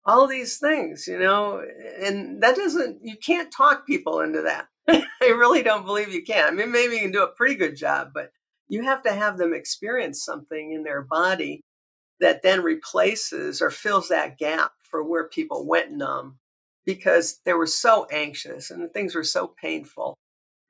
[0.04, 1.62] All these things, you know,
[2.02, 4.66] and that doesn't, you can't talk people into that.
[4.88, 6.46] I really don't believe you can.
[6.46, 8.30] I mean, maybe you can do a pretty good job, but
[8.68, 11.60] you have to have them experience something in their body
[12.20, 16.38] that then replaces or fills that gap for where people went numb
[16.84, 20.16] because they were so anxious and the things were so painful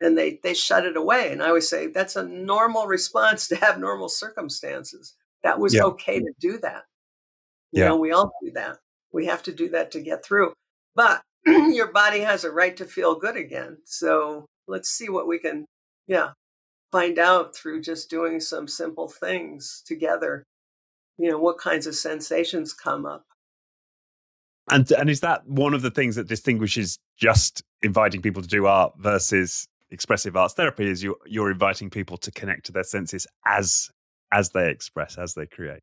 [0.01, 1.33] and they they shut it away.
[1.33, 5.15] And i always say that's a normal response to have normal circumstances.
[5.43, 5.85] That was Yeah.
[5.85, 6.85] okay to do that.
[7.73, 7.89] You Yeah.
[7.89, 8.79] know we all do that.
[9.13, 10.53] We have to do that to get through.
[10.95, 13.79] But your body has a right to feel good again.
[13.85, 15.67] So let's see what we can
[16.07, 16.33] yeah
[16.93, 20.45] find out through just doing some simple things together.
[21.19, 23.25] You know what kinds of sensations come up.
[24.71, 28.67] And and is that one of the things that distinguishes just inviting people to do
[28.67, 30.89] art versus expressive arts therapy?
[30.91, 33.91] Is you you're inviting people to connect to their senses as
[34.33, 35.81] as they express, as they create.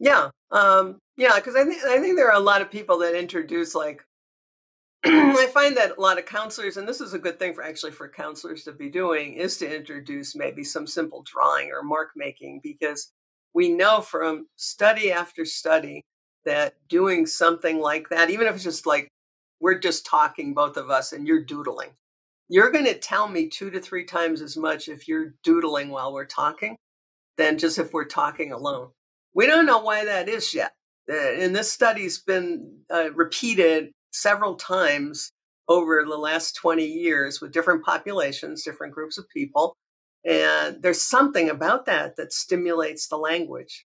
[0.00, 3.14] yeah um yeah because i think i think there are a lot of people that
[3.14, 4.02] introduce like
[5.04, 7.92] i find that a lot of counselors and this is a good thing for actually
[7.92, 12.60] for counselors to be doing is to introduce maybe some simple drawing or mark making
[12.62, 13.12] because
[13.54, 16.02] we know from study after study
[16.44, 19.08] that doing something like that even if it's just like
[19.60, 21.90] we're just talking both of us and you're doodling
[22.50, 26.14] you're going to tell me two to three times as much if you're doodling while
[26.14, 26.76] we're talking
[27.38, 28.90] than just if we're talking alone
[29.34, 30.72] We don't know why that is yet.
[31.10, 35.32] Uh, and this study's been uh, repeated several times
[35.68, 39.76] over the last 20 years with different populations, different groups of people.
[40.26, 43.86] And there's something about that that stimulates the language.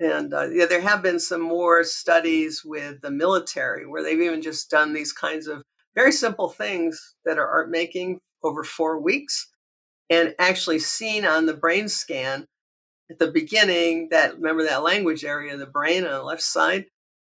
[0.00, 4.42] And uh, yeah, there have been some more studies with the military where they've even
[4.42, 5.62] just done these kinds of
[5.94, 9.50] very simple things that are art making over four weeks
[10.10, 12.46] and actually seen on the brain scan
[13.10, 16.86] at the beginning that remember that language area of the brain on the left side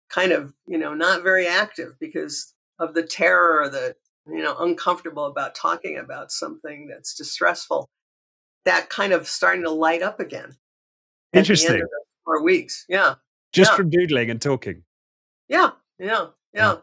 [0.08, 3.94] kind of you know not very active because of the terror or the
[4.26, 7.88] you know uncomfortable about talking about something that's distressful
[8.64, 10.56] that kind of starting to light up again
[11.34, 11.82] interesting.
[12.24, 12.84] four weeks.
[12.88, 13.14] Yeah.
[13.52, 13.76] Just yeah.
[13.76, 14.82] from doodling and talking.
[15.48, 15.70] Yeah.
[15.98, 16.26] Yeah.
[16.52, 16.76] Yeah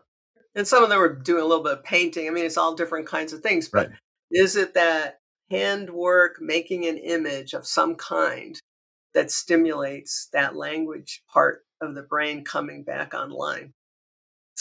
[0.55, 2.75] and some of them are doing a little bit of painting i mean it's all
[2.75, 3.97] different kinds of things but right.
[4.31, 8.61] is it that handwork making an image of some kind
[9.13, 13.73] that stimulates that language part of the brain coming back online.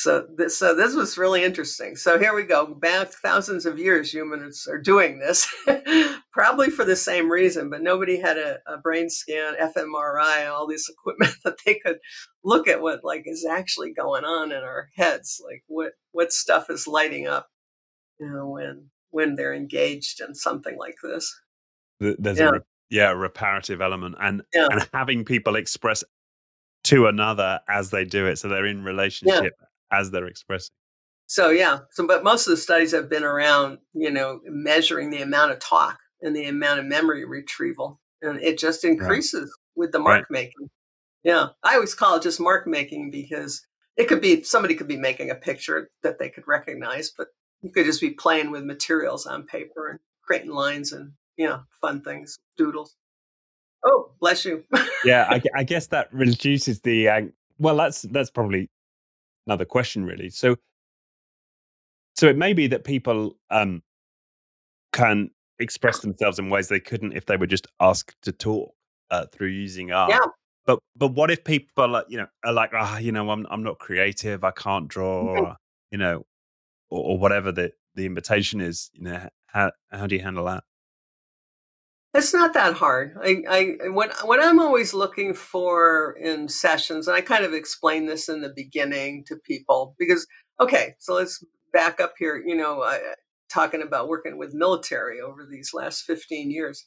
[0.03, 1.95] So this, so this was really interesting.
[1.95, 5.47] So here we go, back thousands of years, humans are doing this,
[6.33, 10.89] probably for the same reason, but nobody had a, a, brain scan, fMRI, all this
[10.89, 11.99] equipment that they could
[12.43, 16.71] look at what like is actually going on in our heads, like what what stuff
[16.71, 17.49] is lighting up,
[18.19, 21.31] you know, when when they're engaged in something like this.
[22.01, 22.53] There's yeah.
[22.55, 24.69] a yeah reparative element and yeah.
[24.71, 26.03] and having people express
[26.85, 29.67] to another as they do it so they're in relationship yeah.
[29.93, 30.73] As they're expressing
[31.27, 35.23] so yeah so but most of the studies have been around you know measuring the
[35.23, 39.81] amount of talk and the amount of memory retrieval and it just increases right.
[39.81, 40.43] with the mark right.
[40.43, 40.69] making
[41.25, 43.63] yeah i always call it just mark making because
[43.97, 47.29] it could be somebody could be making a picture that they could recognize but
[47.63, 51.63] you could just be playing with materials on paper and creating lines and you know,
[51.81, 52.97] fun things, doodles.
[53.83, 54.63] Oh, bless you.
[55.07, 57.09] yeah, I, I, guess that reduces the.
[57.09, 57.23] Uh,
[57.59, 58.69] well, that's that's probably
[59.47, 60.31] another question, really.
[60.31, 60.57] So,
[62.17, 63.83] so it may be that people um,
[64.93, 68.73] can express themselves in ways they couldn't if they were just asked to talk
[69.11, 70.11] uh, through using art.
[70.11, 70.21] Yeah.
[70.67, 73.47] But but what if people are, you know are like ah oh, you know I'm
[73.51, 75.53] I'm not creative I can't draw mm-hmm.
[75.91, 76.27] you know
[76.91, 80.65] or, or whatever the the invitation is you know how how do you handle that?
[82.13, 83.17] It's not that hard.
[83.23, 88.07] I, I what what I'm always looking for in sessions, and I kind of explain
[88.07, 90.27] this in the beginning to people because
[90.61, 92.43] okay, so let's back up here.
[92.45, 92.99] You know, I,
[93.53, 96.87] talking about working with military over these last 15 years,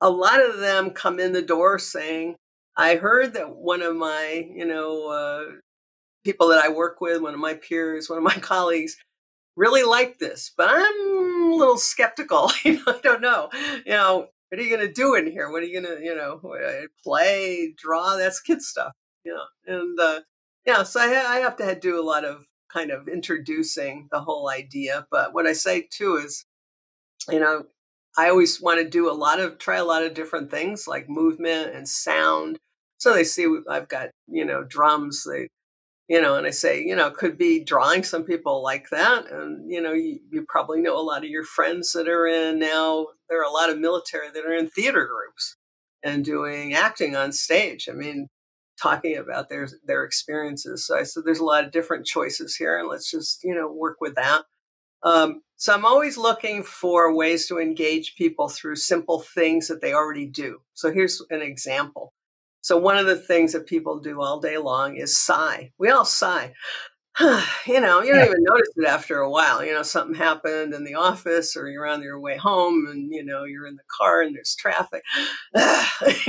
[0.00, 2.36] a lot of them come in the door saying,
[2.76, 5.44] "I heard that one of my you know uh,
[6.24, 8.96] people that I work with, one of my peers, one of my colleagues."
[9.56, 12.50] Really like this, but I'm a little skeptical.
[12.64, 13.50] I don't know.
[13.84, 15.50] You know, what are you going to do in here?
[15.50, 18.16] What are you going to, you know, uh, play, draw?
[18.16, 18.92] That's kid stuff.
[19.24, 20.20] You know, and uh,
[20.66, 24.48] yeah, so I, I have to do a lot of kind of introducing the whole
[24.48, 25.06] idea.
[25.10, 26.44] But what I say too is,
[27.30, 27.64] you know,
[28.16, 31.08] I always want to do a lot of try a lot of different things like
[31.08, 32.58] movement and sound.
[32.98, 35.24] So they see I've got you know drums.
[35.24, 35.48] They
[36.08, 38.02] you know, and I say, you know, could be drawing.
[38.02, 39.30] Some people like that.
[39.30, 42.58] And, you know, you, you probably know a lot of your friends that are in
[42.58, 45.56] now, there are a lot of military that are in theater groups
[46.02, 47.88] and doing acting on stage.
[47.88, 48.28] I mean,
[48.80, 50.86] talking about their their experiences.
[50.86, 53.70] So I said there's a lot of different choices here, and let's just you know
[53.70, 54.42] work with that.
[55.04, 59.92] Um, so I'm always looking for ways to engage people through simple things that they
[59.92, 60.60] already do.
[60.74, 62.12] So here's an example.
[62.62, 65.72] So one of the things that people do all day long is sigh.
[65.78, 66.54] We all sigh.
[67.20, 68.24] you know, you don't yeah.
[68.24, 69.62] even notice it after a while.
[69.62, 73.22] You know, something happened in the office or you're on your way home and, you
[73.22, 75.02] know, you're in the car and there's traffic.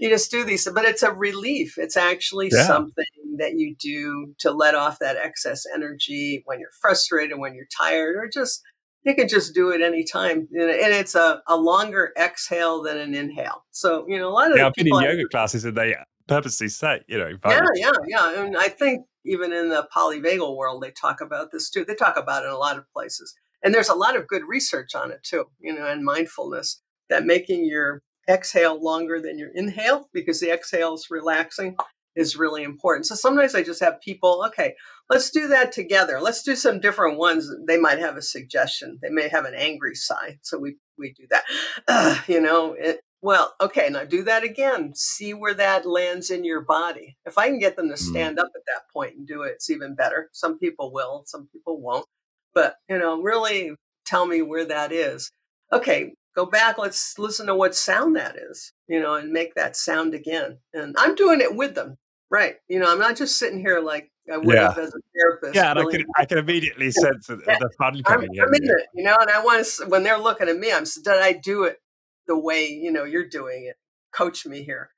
[0.00, 1.76] you just do these, but it's a relief.
[1.76, 2.66] It's actually yeah.
[2.66, 3.04] something
[3.36, 8.16] that you do to let off that excess energy when you're frustrated, when you're tired,
[8.16, 8.62] or just
[9.04, 10.48] you can just do it anytime.
[10.52, 13.64] And it's a, a longer exhale than an inhale.
[13.70, 15.96] So, you know, a lot of yeah, I've been in yoga classes and they
[16.28, 18.42] purposely say, you know, yeah, yeah, yeah.
[18.42, 21.84] And I think even in the polyvagal world, they talk about this too.
[21.84, 23.34] They talk about it in a lot of places.
[23.62, 27.26] And there's a lot of good research on it too, you know, and mindfulness that
[27.26, 31.76] making your exhale longer than your inhale because the exhale is relaxing
[32.16, 33.06] is really important.
[33.06, 34.74] So sometimes I just have people, okay,
[35.10, 36.20] let's do that together.
[36.20, 37.50] Let's do some different ones.
[37.66, 38.98] They might have a suggestion.
[39.02, 40.38] They may have an angry sigh.
[40.42, 41.42] So we, we do that.
[41.86, 44.92] Uh, you know, it, well, okay, now do that again.
[44.94, 47.18] See where that lands in your body.
[47.26, 47.98] If I can get them to mm.
[47.98, 50.30] stand up at that point and do it, it's even better.
[50.32, 52.06] Some people will, some people won't.
[52.54, 53.74] But, you know, really
[54.06, 55.30] tell me where that is.
[55.72, 56.78] Okay, go back.
[56.78, 60.58] Let's listen to what sound that is, you know, and make that sound again.
[60.72, 61.96] And I'm doing it with them,
[62.30, 62.56] right?
[62.68, 64.68] You know, I'm not just sitting here like I would yeah.
[64.68, 65.54] have as a therapist.
[65.54, 67.58] Yeah, and I can I can immediately sense the, yeah.
[67.58, 68.42] the fun coming I'm, in.
[68.42, 70.84] I'm in it, you know, and I want to when they're looking at me, I'm
[70.84, 71.78] did I do it
[72.26, 73.76] the way you know you're doing it?
[74.12, 74.90] Coach me here.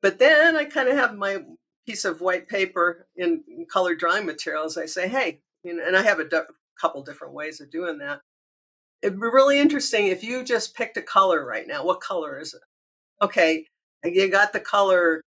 [0.00, 1.44] But then I kind of have my
[1.86, 4.76] piece of white paper in, in colored drawing materials.
[4.76, 6.28] I say, hey, you know, and I have a
[6.80, 8.20] couple different ways of doing that.
[9.02, 11.84] It'd be really interesting if you just picked a color right now.
[11.84, 12.60] What color is it?
[13.24, 13.66] Okay,
[14.04, 15.22] you got the color.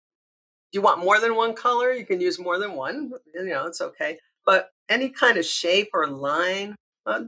[0.74, 1.92] You want more than one color?
[1.92, 3.12] You can use more than one.
[3.32, 4.18] You know, it's okay.
[4.44, 6.74] But any kind of shape or line,
[7.06, 7.20] uh,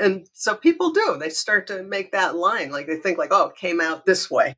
[0.00, 1.16] and so people do.
[1.18, 2.70] They start to make that line.
[2.70, 4.54] Like they think, like, oh, it came out this way.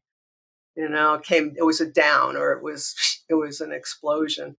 [0.76, 1.54] You know, it came.
[1.56, 2.94] It was a down, or it was
[3.30, 4.56] it was an explosion.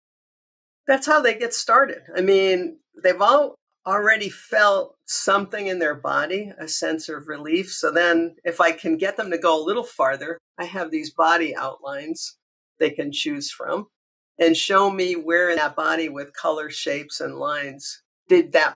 [0.87, 2.01] That's how they get started.
[2.15, 3.53] I mean, they've all
[3.85, 7.71] already felt something in their body, a sense of relief.
[7.71, 11.11] So then, if I can get them to go a little farther, I have these
[11.11, 12.35] body outlines
[12.79, 13.87] they can choose from
[14.39, 18.75] and show me where in that body with color, shapes, and lines did that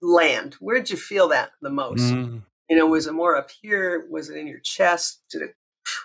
[0.00, 0.56] land?
[0.60, 2.02] Where did you feel that the most?
[2.02, 2.42] Mm.
[2.68, 4.06] You know, was it more up here?
[4.10, 5.22] Was it in your chest?
[5.30, 5.54] Did it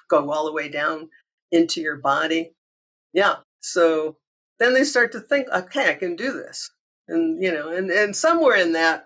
[0.09, 1.09] go all the way down
[1.51, 2.51] into your body?
[3.13, 3.37] Yeah.
[3.61, 4.17] So
[4.59, 6.71] then they start to think, okay, I can do this
[7.09, 9.05] and you know and and somewhere in that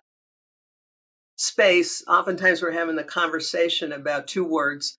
[1.36, 4.98] space oftentimes we're having the conversation about two words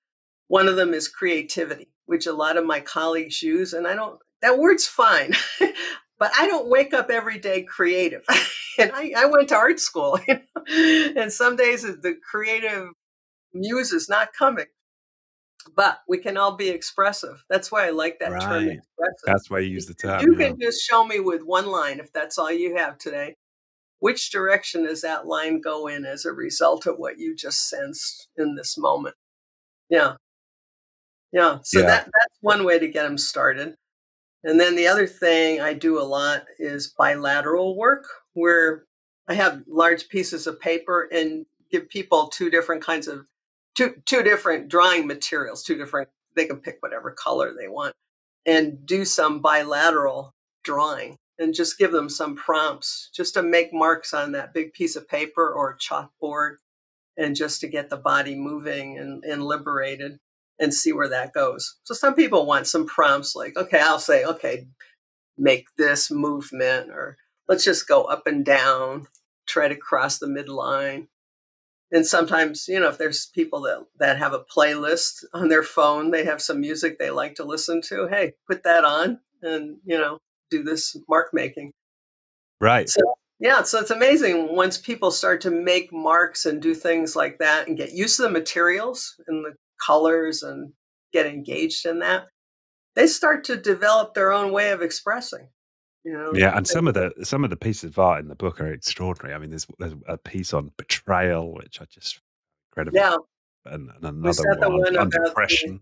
[0.48, 4.18] one of them is creativity which a lot of my colleagues use and i don't
[4.42, 5.32] that word's fine
[6.18, 8.24] but i don't wake up every day creative
[8.78, 11.22] and I, I went to art school you know?
[11.22, 12.88] and some days the creative
[13.52, 14.66] muse is not coming
[15.74, 17.44] but we can all be expressive.
[17.48, 18.42] That's why I like that right.
[18.42, 19.24] term expressive.
[19.26, 20.20] That's why you use the term.
[20.20, 20.48] You yeah.
[20.48, 23.36] can just show me with one line, if that's all you have today,
[23.98, 28.28] which direction does that line go in as a result of what you just sensed
[28.36, 29.16] in this moment?
[29.88, 30.14] Yeah.
[31.34, 31.58] Yeah.
[31.64, 31.86] So yeah.
[31.86, 33.74] that that's one way to get them started.
[34.44, 38.04] And then the other thing I do a lot is bilateral work
[38.34, 38.84] where
[39.26, 43.26] I have large pieces of paper and give people two different kinds of
[43.74, 46.08] two two different drawing materials, two different.
[46.36, 47.94] They can pick whatever color they want
[48.46, 54.14] and do some bilateral drawing and just give them some prompts just to make marks
[54.14, 56.56] on that big piece of paper or chalkboard
[57.16, 60.18] and just to get the body moving and, and liberated
[60.58, 61.76] and see where that goes.
[61.84, 64.66] So some people want some prompts like, okay, I'll say, okay,
[65.36, 67.16] make this movement or
[67.48, 69.06] let's just go up and down,
[69.46, 71.08] try to cross the midline.
[71.90, 76.10] And sometimes you know if there's people that that have a playlist on their phone
[76.10, 79.96] they have some music they like to listen to hey put that on and you
[79.96, 80.18] know
[80.50, 81.72] do this mark making.
[82.60, 82.88] Right.
[82.88, 83.00] So
[83.38, 87.68] yeah so it's amazing once people start to make marks and do things like that
[87.68, 90.72] and get used to the materials and the colors and
[91.12, 92.24] get engaged in that
[92.94, 95.48] they start to develop their own way of expressing
[96.04, 98.34] you know, yeah, and some of the some of the pieces of art in the
[98.34, 99.34] book are extraordinary.
[99.34, 102.20] I mean, there's there's a piece on betrayal, which I just
[102.70, 102.98] incredible.
[102.98, 103.16] Yeah,
[103.64, 105.80] and, and another one, one on depression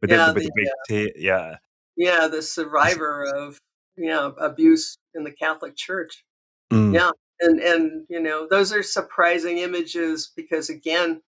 [0.00, 1.08] the, with, yeah, the, with the, big tear.
[1.16, 1.56] Yeah,
[1.96, 3.58] yeah, the survivor of
[3.96, 6.24] you know abuse in the Catholic Church.
[6.72, 6.94] Mm.
[6.94, 7.10] Yeah,
[7.40, 11.20] and and you know those are surprising images because again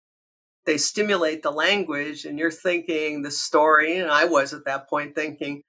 [0.67, 5.15] they stimulate the language and you're thinking the story and i was at that point
[5.15, 5.63] thinking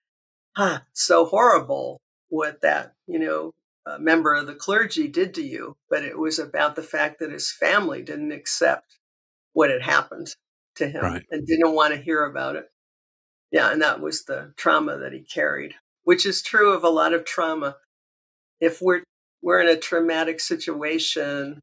[0.58, 2.00] ah so horrible
[2.32, 3.52] what that, you know,
[4.00, 7.52] member of the clergy did to you, but it was about the fact that his
[7.52, 8.98] family didn't accept
[9.54, 10.34] what had happened
[10.76, 11.24] to him right.
[11.30, 12.72] and didn't want to hear about it.
[13.52, 15.74] Yeah, and that was the trauma that he carried,
[16.04, 17.76] which is true of a lot of trauma.
[18.62, 19.04] If we're
[19.42, 21.60] we're in a traumatic situation,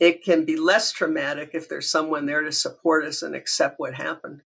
[0.00, 3.94] it can be less traumatic if there's someone there to support us and accept what
[3.94, 4.42] happened.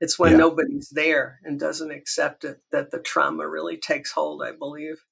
[0.00, 0.38] It's when yeah.
[0.38, 5.04] nobody's there and doesn't accept it that the trauma really takes hold, I believe.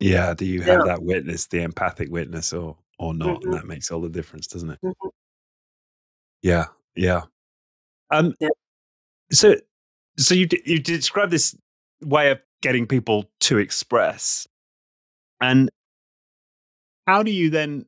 [0.00, 0.34] Yeah.
[0.34, 0.86] Do you have yeah.
[0.86, 3.40] that witness, the empathic witness, or or not?
[3.40, 3.50] Mm-hmm.
[3.50, 4.78] And that makes all the difference, doesn't it?
[4.84, 5.08] Mm-hmm.
[6.42, 6.66] Yeah.
[6.96, 7.22] Yeah.
[8.10, 8.34] Um.
[8.40, 8.48] Yeah.
[9.30, 9.56] So,
[10.18, 11.56] so you you describe this
[12.02, 14.46] way of getting people to express,
[15.40, 15.70] and
[17.06, 17.86] how do you then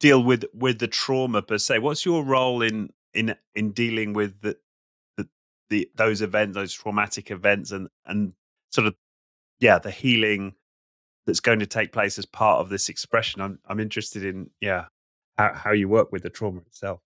[0.00, 1.78] deal with with the trauma per se?
[1.78, 4.56] What's your role in in in dealing with the
[5.70, 8.32] the those events, those traumatic events, and and
[8.70, 8.94] sort of
[9.60, 10.54] yeah, the healing
[11.26, 13.40] that's going to take place as part of this expression.
[13.40, 14.86] I'm I'm interested in yeah
[15.36, 17.00] how how you work with the trauma itself.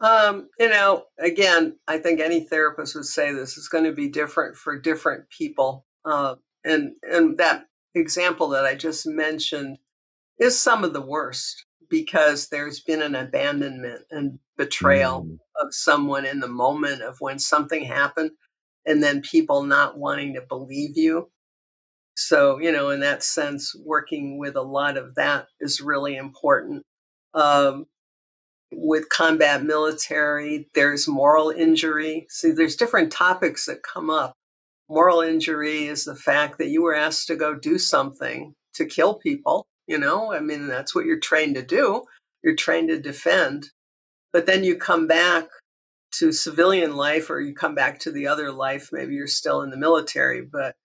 [0.00, 4.08] Um, you know, again, I think any therapist would say this is going to be
[4.08, 5.86] different for different people.
[6.04, 9.78] Uh, and and that example that I just mentioned
[10.38, 15.38] is some of the worst because there's been an abandonment and betrayal Mm.
[15.60, 18.30] of someone in the moment of when something happened
[18.86, 21.30] and then people not wanting to believe you.
[22.16, 26.82] So, you know, in that sense, working with a lot of that is really important.
[27.34, 27.86] Um,
[28.72, 32.26] with combat military, there's moral injury.
[32.28, 34.34] See, there's different topics that come up.
[34.88, 39.14] Moral injury is the fact that you were asked to go do something to kill
[39.14, 39.66] people.
[39.86, 42.04] You know, I mean, that's what you're trained to do.
[42.42, 43.70] You're trained to defend.
[44.32, 45.46] But then you come back
[46.12, 48.90] to civilian life or you come back to the other life.
[48.92, 50.76] Maybe you're still in the military, but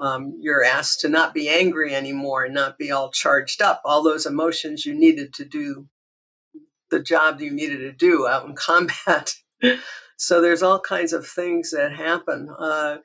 [0.00, 3.80] um, you're asked to not be angry anymore and not be all charged up.
[3.84, 5.88] All those emotions you needed to do
[6.90, 9.34] the job you needed to do out in combat.
[10.16, 12.48] so there's all kinds of things that happen.
[12.58, 12.98] Uh,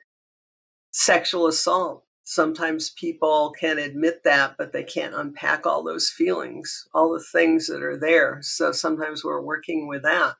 [0.92, 2.04] sexual assault.
[2.30, 7.66] Sometimes people can admit that, but they can't unpack all those feelings, all the things
[7.66, 8.38] that are there.
[8.40, 10.36] So sometimes we're working with that,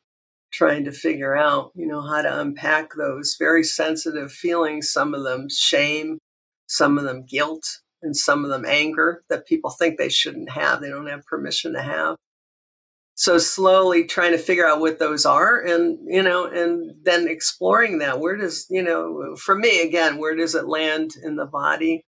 [0.52, 5.24] trying to figure out, you know, how to unpack those very sensitive feelings, some of
[5.24, 6.18] them shame,
[6.68, 10.80] some of them guilt, and some of them anger that people think they shouldn't have,
[10.80, 12.14] they don't have permission to have
[13.20, 17.98] so slowly trying to figure out what those are and you know and then exploring
[17.98, 18.18] that.
[18.18, 22.02] Where does you know for me again where does it land in the body?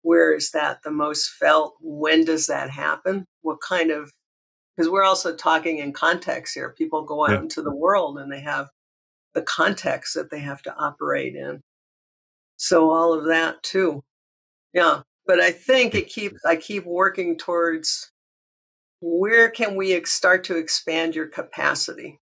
[0.00, 1.74] Where is that the most felt?
[1.82, 3.26] When does that happen?
[3.42, 4.10] What kind of
[4.74, 6.74] because we're also talking in context here.
[6.78, 7.40] People go out Yeah.
[7.40, 8.68] into the world and they have
[9.34, 11.60] the context that they have to operate in.
[12.56, 14.02] So all of that too.
[14.72, 18.10] Yeah but i think it keeps i keep working towards
[19.04, 22.20] where can we ex- start to expand your capacity?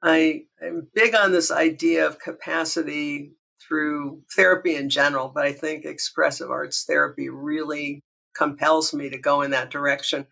[0.00, 5.84] I am big on this idea of capacity through therapy in general, but I think
[5.84, 8.00] expressive arts therapy really
[8.36, 10.26] compels me to go in that direction.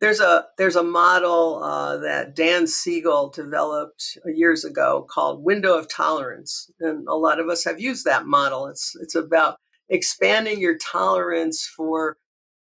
[0.00, 5.88] There's a there's a model uh, that Dan Siegel developed years ago called window of
[5.88, 8.66] tolerance, and a lot of us have used that model.
[8.66, 9.56] It's it's about
[9.88, 12.16] expanding your tolerance for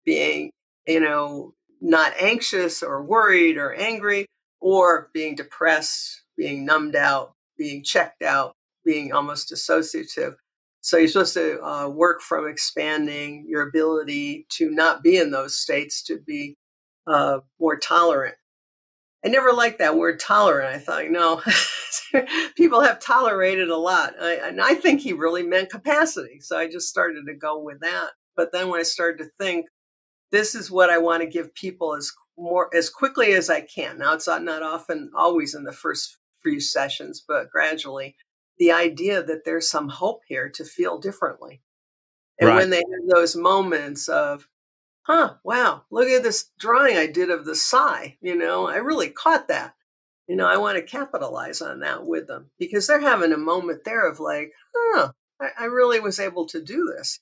[0.05, 0.51] being,
[0.85, 1.53] you know,
[1.83, 4.25] not anxious or worried or angry,
[4.61, 8.53] or being depressed, being numbed out, being checked out,
[8.85, 10.35] being almost dissociative.
[10.81, 15.57] So you're supposed to uh, work from expanding your ability to not be in those
[15.57, 16.55] states, to be
[17.05, 18.35] uh, more tolerant.
[19.25, 20.75] I never liked that word tolerant.
[20.75, 21.41] I thought, no,
[22.57, 24.13] people have tolerated a lot.
[24.21, 26.39] I, and I think he really meant capacity.
[26.41, 28.09] So I just started to go with that.
[28.35, 29.67] But then when I started to think,
[30.33, 33.99] this is what I want to give people as more as quickly as I can.
[33.99, 38.15] Now it's not, not often always in the first few sessions, but gradually
[38.57, 41.61] the idea that there's some hope here to feel differently.
[42.39, 42.57] And Right.
[42.57, 44.47] when they have those moments of,
[45.03, 49.09] huh, wow, look at this drawing I did of the sigh, you know, I really
[49.09, 49.75] caught that.
[50.27, 53.83] You know, I want to capitalize on that with them because they're having a moment
[53.83, 57.19] there of like, huh, I, I really was able to do this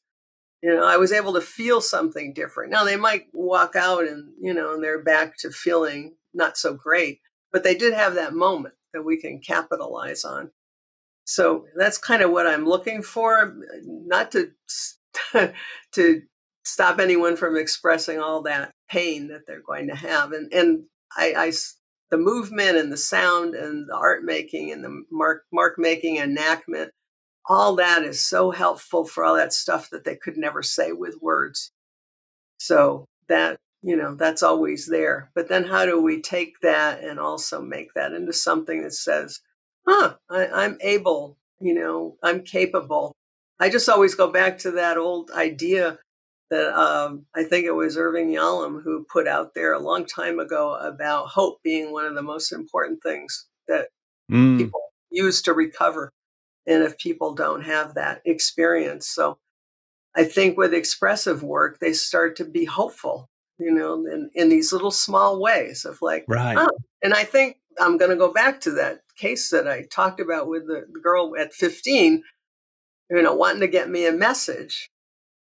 [0.61, 2.71] you know i was able to feel something different.
[2.71, 6.73] Now they might walk out and you know and they're back to feeling not so
[6.73, 7.19] great
[7.51, 10.51] but they did have that moment that we can capitalize on.
[11.25, 14.51] So that's kind of what i'm looking for not to
[15.93, 16.21] to
[16.63, 20.31] stop anyone from expressing all that pain that they're going to have.
[20.31, 20.83] And and
[21.17, 21.51] i, I
[22.11, 26.91] the movement and the sound and the art making and the mark mark making enactment
[27.49, 31.15] all that is so helpful for all that stuff that they could never say with
[31.21, 31.71] words.
[32.59, 35.31] So that, you know, that's always there.
[35.35, 39.41] But then how do we take that and also make that into something that says,
[39.87, 43.13] huh, I, I'm able, you know, I'm capable.
[43.59, 45.99] I just always go back to that old idea
[46.51, 50.39] that um, I think it was Irving Yalom who put out there a long time
[50.39, 53.87] ago about hope being one of the most important things that
[54.31, 54.57] Mm.
[54.57, 54.81] people
[55.11, 56.11] use to recover
[56.71, 59.37] and if people don't have that experience so
[60.15, 64.71] i think with expressive work they start to be hopeful you know in, in these
[64.73, 66.57] little small ways of like Right.
[66.57, 66.69] oh
[67.03, 70.47] and i think i'm going to go back to that case that i talked about
[70.47, 72.23] with the, girl at 15
[73.09, 74.89] you know wanting to get me a message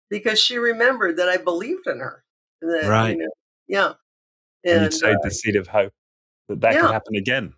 [0.09, 2.23] because she remembered that i believed in her
[2.61, 3.11] that Right.
[3.11, 3.31] you know
[3.67, 3.93] yeah
[4.63, 5.93] And, you and sowed uh, the seed of hope
[6.49, 6.81] that that yeah.
[6.81, 7.53] could happen again.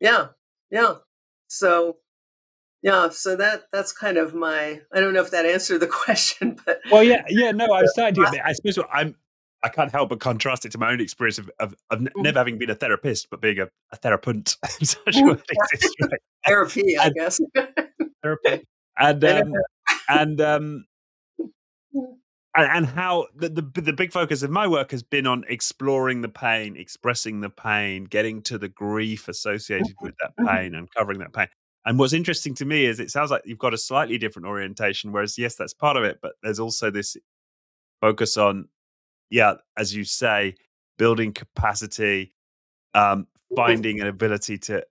[0.00, 0.28] yeah
[0.70, 0.94] yeah
[1.48, 1.96] so
[2.84, 6.56] yeah so that that's kind of my i don't know if that answered the question
[6.64, 7.50] but Well, yeah, yeah.
[7.50, 8.46] No, I'm starting to.
[8.46, 9.16] I suppose I'm.
[9.64, 12.08] I can't help but contrast it to my own experience of, of, of Mhm.
[12.18, 14.56] never having been a therapist, but being a, a therapeunt.
[14.78, 15.36] in such a way.
[15.72, 17.40] It's right, therapy i And- guess
[18.22, 18.66] therapy.
[18.98, 19.52] And um,
[20.08, 20.84] and um,
[22.54, 26.28] and, how the, the the big focus of my work has been on exploring the
[26.28, 30.46] pain, expressing the pain, getting to the grief associated Mm-hmm, with that mhm.
[30.46, 31.48] pain, and covering that pain.
[31.86, 35.12] And what's interesting to me is it sounds like you've got a slightly different orientation.
[35.12, 37.16] Whereas, yes, that's part of it, but there's also this
[38.00, 38.68] focus on,
[39.30, 40.54] yeah, as you say,
[40.98, 42.34] building capacity,
[42.94, 44.84] um, finding an ability to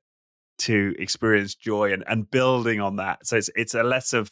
[0.59, 3.25] to experience joy and, and building on that.
[3.25, 4.31] So it's it's a less of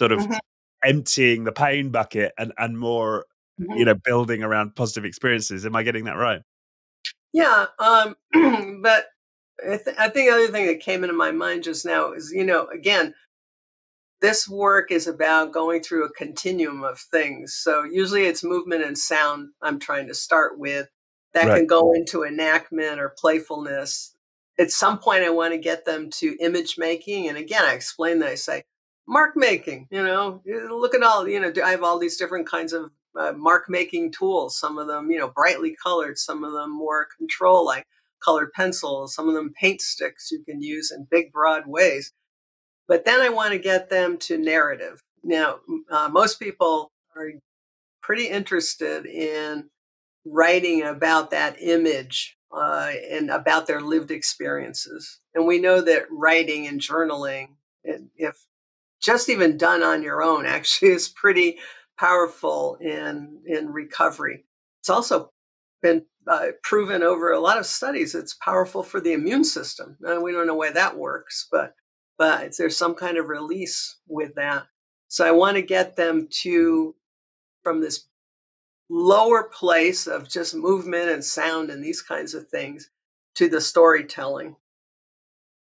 [0.00, 0.38] sort of mhm,
[0.84, 3.26] emptying the pain bucket and and more,
[3.58, 3.86] you mhm.
[3.86, 5.66] know, building around positive experiences.
[5.66, 6.40] Am I getting that right?
[7.32, 8.16] Yeah, um,
[8.82, 9.06] but
[9.64, 12.32] I, th- I think the other thing that came into my mind just now is,
[12.32, 13.14] you know, again,
[14.20, 17.54] this work is about going through a continuum of things.
[17.54, 20.88] So usually it's movement and sound I'm trying to start with.
[21.34, 21.58] That Right.
[21.58, 24.16] can go into enactment or playfulness.
[24.58, 27.28] At some point, I want to get them to image making.
[27.28, 28.64] And again, I explain that I say,
[29.06, 32.72] mark making, you know, look at all, you know, I have all these different kinds
[32.72, 34.58] of uh, mark making tools.
[34.58, 37.86] Some of them, you know, brightly colored, some of them more control, like
[38.24, 42.12] colored pencils, some of them paint sticks you can use in big, broad ways
[42.88, 45.02] but then I want to get them to narrative.
[45.22, 45.60] Now,
[45.90, 47.32] uh, most people are
[48.02, 49.68] pretty interested in
[50.24, 55.20] writing about that image uh, and about their lived experiences.
[55.34, 57.50] And we know that writing and journaling,
[57.84, 58.46] if
[59.00, 61.58] just even done on your own, actually is pretty
[61.98, 64.44] powerful in in recovery.
[64.80, 65.30] It's also
[65.82, 68.14] been uh, proven over a lot of studies.
[68.14, 69.96] It's powerful for the immune system.
[70.02, 71.74] And we don't know why that works, but
[72.18, 74.66] but there's some kind of release with that.
[75.08, 76.94] So I want to get them to
[77.62, 78.08] from this
[78.90, 82.90] lower place of just movement and sound and these kinds of things
[83.36, 84.56] to the storytelling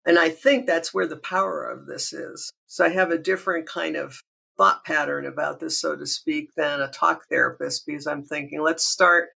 [0.06, 2.52] and I think that's where the power of this is.
[2.66, 4.20] So I have a different kind of
[4.56, 8.84] thought pattern about this, so to speak, than a talk therapist, because I'm thinking, let's
[8.84, 9.30] start,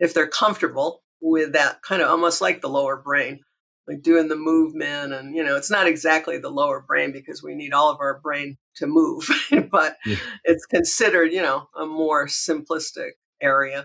[0.00, 3.40] if they're comfortable with that kind of almost like the lower brain,
[3.88, 5.12] like doing the movement.
[5.12, 8.20] And, you know, it's not exactly the lower brain because we need all of our
[8.20, 9.28] brain to move,
[9.70, 10.16] but Yeah.
[10.44, 13.84] it's considered, you know, a more simplistic area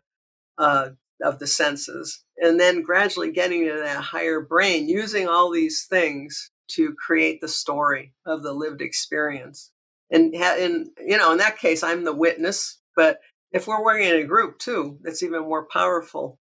[0.57, 0.89] uh,
[1.23, 6.51] of the senses, and then gradually getting to that higher brain, using all these things
[6.69, 9.71] to create the story of the lived experience.
[10.11, 12.79] And, ha- and you know, in that case, I'm the witness.
[12.95, 13.19] But
[13.53, 16.39] if we're working in a group too, that's even more powerful.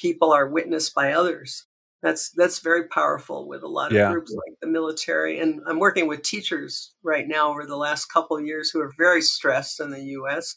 [0.00, 1.66] People are witnessed by others.
[2.02, 4.12] That's that's very powerful with a lot of Yeah.
[4.12, 5.40] groups like the military.
[5.40, 8.92] And I'm working with teachers right now over the last couple of years who are
[8.98, 10.56] very stressed in the U.S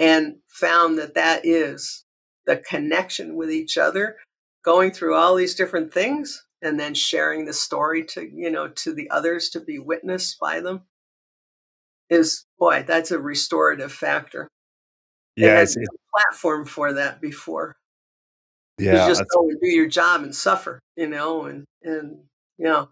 [0.00, 2.04] and found that that is
[2.46, 4.18] the connection with each other
[4.64, 8.94] going through all these different things and then sharing the story to you know to
[8.94, 10.82] the others to be witnessed by them
[12.10, 14.48] is boy that's a restorative factor
[15.38, 15.60] Yeah.
[15.60, 17.76] It's, it's no platform for that before
[18.78, 19.06] you yeah.
[19.08, 22.18] just go and do your job and suffer you know and and
[22.58, 22.88] you know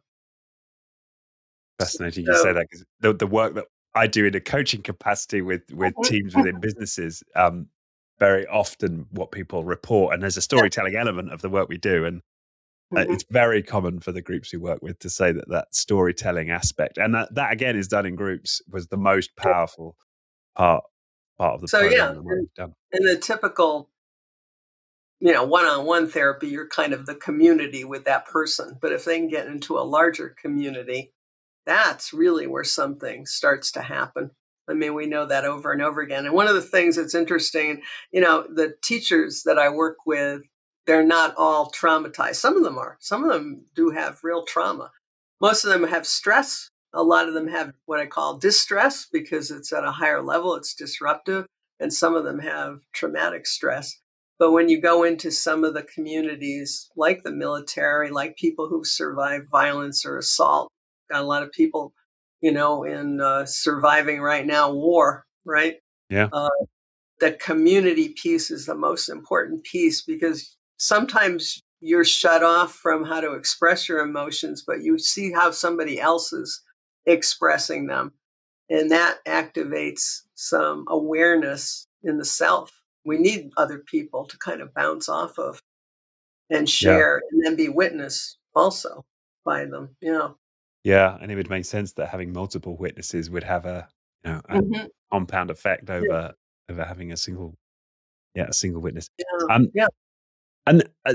[1.79, 5.41] fascinating you say that because the, the work that I do in a coaching capacity
[5.43, 7.69] with with mhm, teams within businesses, um,
[8.19, 11.79] very often what people report, and there's a yeah, storytelling element of the work we
[11.79, 12.23] do, and
[12.97, 15.75] Uh, mhm, it's very common for the groups we work with to say that that
[15.75, 19.53] storytelling aspect, and that, that again is done in groups, was the most yeah.
[19.53, 19.97] powerful
[20.57, 20.85] part
[21.39, 22.75] part of the so yeah in, done.
[22.93, 23.91] in the typical
[25.21, 28.79] you know, one-on-one therapy, you're kind of the community with that person.
[28.81, 31.13] But if they can get into a larger community,
[31.65, 34.33] that's really where something starts to happen.
[34.69, 36.27] I mean, we know that over and over again.
[36.27, 40.43] And one of the things that's interesting, you know, the teachers that I work with,
[40.87, 42.37] they're not all traumatized.
[42.37, 42.97] Some of them are.
[43.01, 44.91] Some of them do have real trauma.
[45.41, 46.71] Most of them have stress.
[46.97, 50.55] A lot of them have what I call distress because it's at a higher level,
[50.55, 51.47] it's disruptive.
[51.79, 54.01] And some of them have traumatic stress.
[54.39, 58.87] But when you go into some of the communities, like the military, like people who've
[58.87, 60.71] survived violence or assault,
[61.11, 61.93] got a lot of people,
[62.41, 65.77] you know, in uh, surviving right now war, right?
[66.11, 66.49] Yeah, Uh,
[67.21, 73.21] the community piece is the most important piece because sometimes you're shut off from how
[73.21, 76.63] to express your emotions, but you see how somebody else is
[77.07, 78.13] expressing them.
[78.69, 82.73] And that activates some awareness in the self.
[83.05, 85.63] We need other people to kind of bounce off of
[86.51, 89.05] and yeah, share and then be witnessed also
[89.45, 89.95] by them.
[90.01, 90.31] Yeah.
[90.85, 93.89] yeah, and it would make sense that having multiple witnesses would have a
[94.25, 94.89] you know a Mhm.
[95.13, 95.95] compound effect Yeah.
[95.97, 96.35] over
[96.69, 97.57] over having a single
[98.35, 99.09] yeah a single witness.
[99.19, 99.55] Yeah.
[99.55, 99.87] Um, Yeah.
[100.67, 101.15] and uh,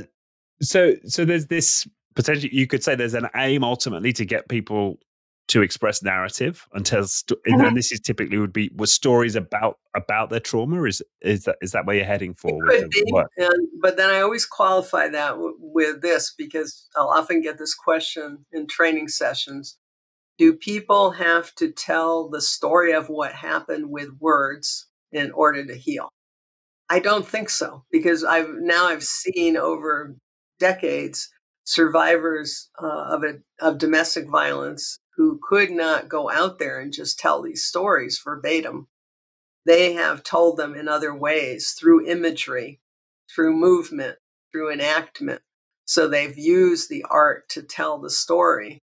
[0.61, 1.85] so so there's this
[2.15, 4.99] potentially you could say there's an aim ultimately to get people
[5.47, 9.35] to express narrative and tell sto- and, and this is typically would be was stories
[9.35, 10.83] about about their trauma?
[10.83, 13.67] Is is that is that where you're heading for It with could the be, and
[13.81, 18.45] but then I always qualify that w- with this because I'll often get this question
[18.53, 19.77] in training sessions:
[20.37, 25.75] Do people have to tell the story of what happened with words in order to
[25.75, 26.09] heal?
[26.89, 30.15] I don't think so because I've now I've seen over
[30.59, 31.29] decades
[31.63, 37.19] survivors uh, of a, of domestic violence who could not go out there and just
[37.19, 38.87] tell these stories verbatim.
[39.65, 42.81] They have told them in other ways through imagery,
[43.33, 44.17] through movement,
[44.51, 45.41] through enactment.
[45.85, 48.83] So they've used the art to tell the story,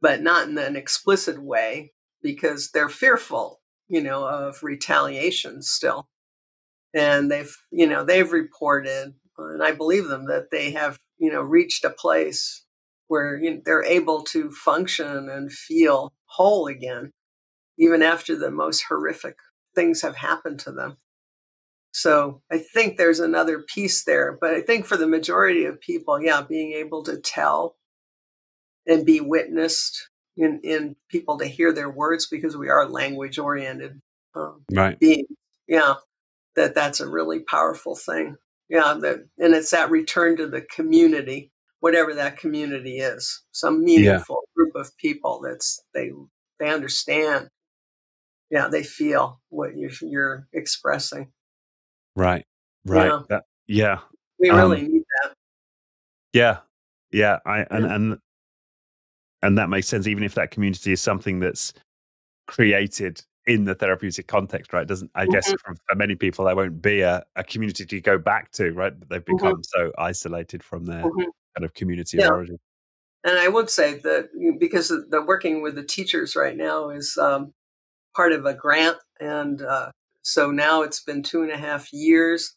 [0.00, 1.92] but not in an explicit way
[2.22, 6.04] because they're fearful, you know, of retaliation still
[6.94, 11.40] and they've you know they've reported and i believe them that they have you know
[11.40, 12.64] reached a place
[13.08, 17.12] where you know, they're able to function and feel whole again
[17.78, 19.36] even after the most horrific
[19.74, 20.96] things have happened to them
[21.92, 26.20] so i think there's another piece there but i think for the majority of people
[26.22, 27.76] yeah being able to tell
[28.86, 34.00] and be witnessed in, in people to hear their words because we are language oriented
[34.34, 34.98] um, Right.
[35.00, 35.26] being.
[35.68, 35.94] yeah
[36.56, 38.36] that that's a really powerful thing.
[38.70, 43.84] Yeah, that and it's that return to the community, whatever that community is, some Yeah.
[43.84, 46.10] meaningful group of people that's they
[46.58, 47.48] they understand.
[48.50, 51.32] Yeah, they feel what you, you're expressing.
[52.16, 52.44] Right.
[52.86, 53.08] Right.
[53.08, 53.98] Yeah, That, yeah.
[54.38, 55.34] we Um, really need that.
[56.32, 56.58] Yeah.
[57.12, 57.38] Yeah.
[57.46, 57.94] I and Yeah.
[57.94, 58.18] and
[59.42, 60.06] and that makes sense.
[60.06, 61.72] Even if that community is something that's
[62.46, 64.86] created in the therapeutic context, right?
[64.86, 68.00] Doesn't I guess Mhm, for, for many people there won't be a, a community to
[68.00, 68.98] go back to, right?
[68.98, 71.26] But they've mhm, become so isolated from their mhm.
[71.58, 72.58] Kind of community of origin.
[73.24, 74.28] and I would say that
[74.58, 77.52] because the working with the teachers right now is um,
[78.14, 79.90] part of a grant, and uh,
[80.22, 82.54] so now it's been two and a half years,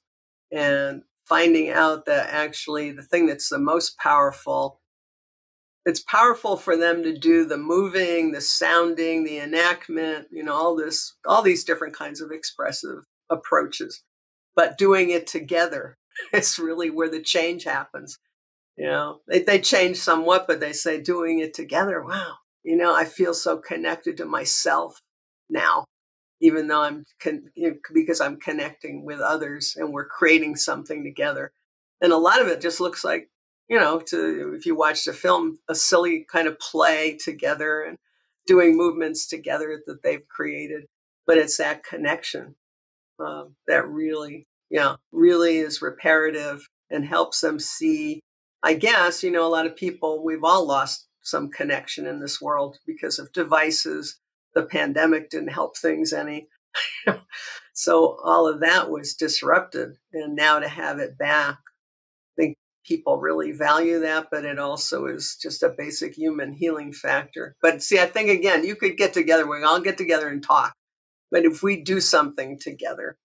[0.51, 4.81] and finding out that actually the thing that's the most powerful
[5.85, 10.75] it's powerful for them to do the moving, the sounding, the enactment, you know, all
[10.75, 14.03] this, all these different kinds of expressive approaches.
[14.55, 15.97] But doing it together
[16.33, 18.19] is really where the change happens.
[18.81, 22.95] You know, they, they change somewhat, but they say doing it together, wow, you know,
[22.95, 24.99] I feel so connected to myself
[25.51, 25.85] now,
[26.41, 31.03] even though I'm con- you know, because I'm connecting with others and we're creating something
[31.03, 31.51] together.
[32.01, 33.29] And a lot of it just looks like,
[33.69, 37.99] you know, to if you watch the film, a silly kind of play together and
[38.47, 40.85] doing movements together that they've created.
[41.27, 42.55] But it's that connection
[43.19, 48.21] um, that really, yeah, really is reparative and helps them see.
[48.63, 52.41] I guess, you know, a lot of people, we've all lost some connection in this
[52.41, 54.19] world because of devices.
[54.53, 56.47] The pandemic didn't help things any.
[57.73, 59.97] so all of that was disrupted.
[60.13, 65.05] And now to have it back, I think people really value that, but it also
[65.07, 67.55] is just a basic human healing factor.
[67.61, 70.73] But see, I think again, you could get together, we all get together and talk.
[71.31, 73.17] But if we do something together,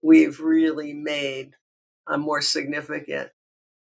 [0.00, 1.54] we've really made
[2.06, 3.30] a more significant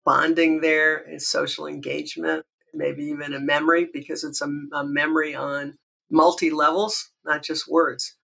[0.05, 5.77] bonding there and social engagement, maybe even a memory, because it's a, a memory on
[6.09, 8.15] multi levels, not just words.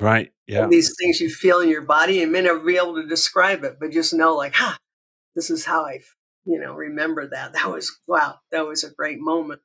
[0.00, 0.32] Right.
[0.46, 0.66] Yeah.
[0.66, 3.76] these things you feel in your body, you may never be able to describe it,
[3.78, 4.78] but just know, like, ha,
[5.36, 6.00] this is how I,
[6.46, 7.52] you know, remember that.
[7.52, 9.60] That was wow, that was a great moment.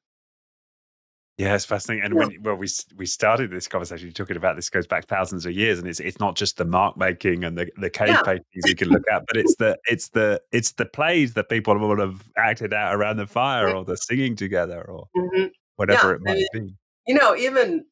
[1.38, 2.06] Yeah, it's fascinating.
[2.06, 2.20] And Yeah.
[2.20, 5.52] when well, we we started this conversation you talking about this goes back thousands of
[5.52, 8.22] years, and it's it's not just the mark making and the, the cave Yeah.
[8.22, 11.78] paintings you can look at, but it's the it's the it's the plays that people
[11.78, 15.52] would have acted out around the fire, or the singing together, or Mhm.
[15.76, 16.76] whatever Yeah, it I might mean, be.
[17.08, 17.86] you know, even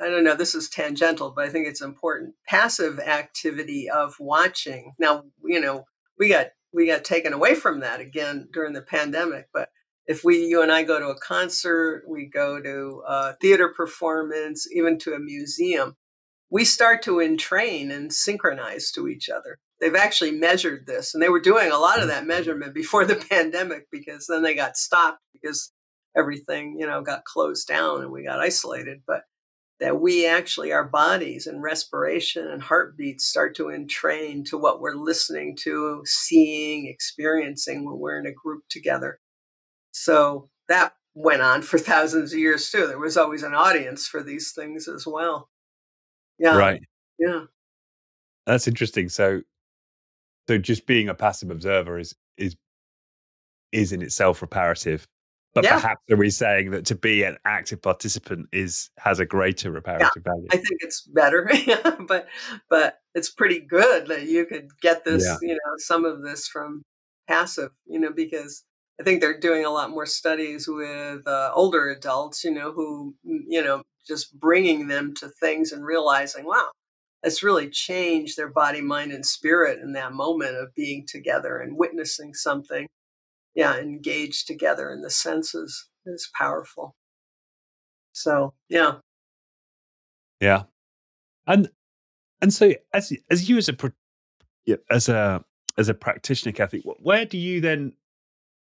[0.00, 2.34] I don't know, this is tangential, but I think it's important.
[2.46, 4.94] Passive activity of watching.
[5.00, 5.84] Now, you know,
[6.16, 9.70] we got we got taken away from that again during the pandemic, but
[10.06, 14.68] if we you and I go to a concert, we go to a theater performance,
[14.72, 15.96] even to a museum,
[16.50, 19.58] we start to entrain and synchronize to each other.
[19.80, 22.28] They've actually measured this, and they were doing a lot of that mm-hmm.
[22.28, 25.72] measurement before the pandemic because then they got stopped because
[26.16, 29.02] everything, you know, got closed down and we got isolated.
[29.06, 29.22] But
[29.80, 34.94] that we actually, our bodies and respiration and heartbeats start to entrain to what we're
[34.94, 39.18] listening to, seeing, experiencing when we're in a group together.
[39.94, 42.86] So that went on for thousands of years too.
[42.86, 45.48] There was always an audience for these things as well.
[46.38, 46.80] Yeah, Right.
[47.18, 47.44] yeah,
[48.46, 49.08] That's interesting.
[49.08, 49.42] So
[50.48, 52.56] so just being a passive observer is is
[53.72, 55.06] is in itself reparative
[55.54, 55.74] but yeah.
[55.80, 60.10] perhaps are we saying that to be an active participant is has a greater reparative
[60.16, 60.48] yeah, value?
[60.50, 61.48] I think it's better,
[62.08, 62.26] but
[62.68, 65.36] but it's pretty good that you could get this, yeah.
[65.40, 66.82] you know, some of this from
[67.28, 68.64] passive, you know, because
[69.00, 73.14] I think they're doing a lot more studies with uh, older adults, you know, who
[73.24, 76.70] you know just bringing them to things and realizing, wow,
[77.22, 81.76] it's really changed their body, mind, and spirit in that moment of being together and
[81.76, 82.86] witnessing something
[83.54, 86.94] yeah, engaged together in the senses is powerful.
[88.12, 88.96] So yeah,
[90.40, 90.64] yeah,
[91.46, 91.70] and
[92.40, 93.76] and so as as you as a
[94.90, 95.44] as a
[95.78, 97.94] as a practitioner, Cathy, where do you then?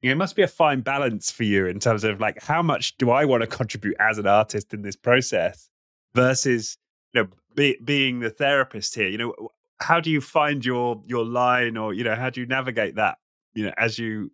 [0.02, 3.12] It must be a fine balance for you in terms of like how much do
[3.12, 5.70] I want to contribute as an artist in this process
[6.16, 6.78] versus
[7.14, 9.10] you know be, being the therapist here.
[9.10, 9.34] You know,
[9.82, 13.18] how do you find your your line, or you know, how do you navigate that?
[13.54, 14.32] You know, as you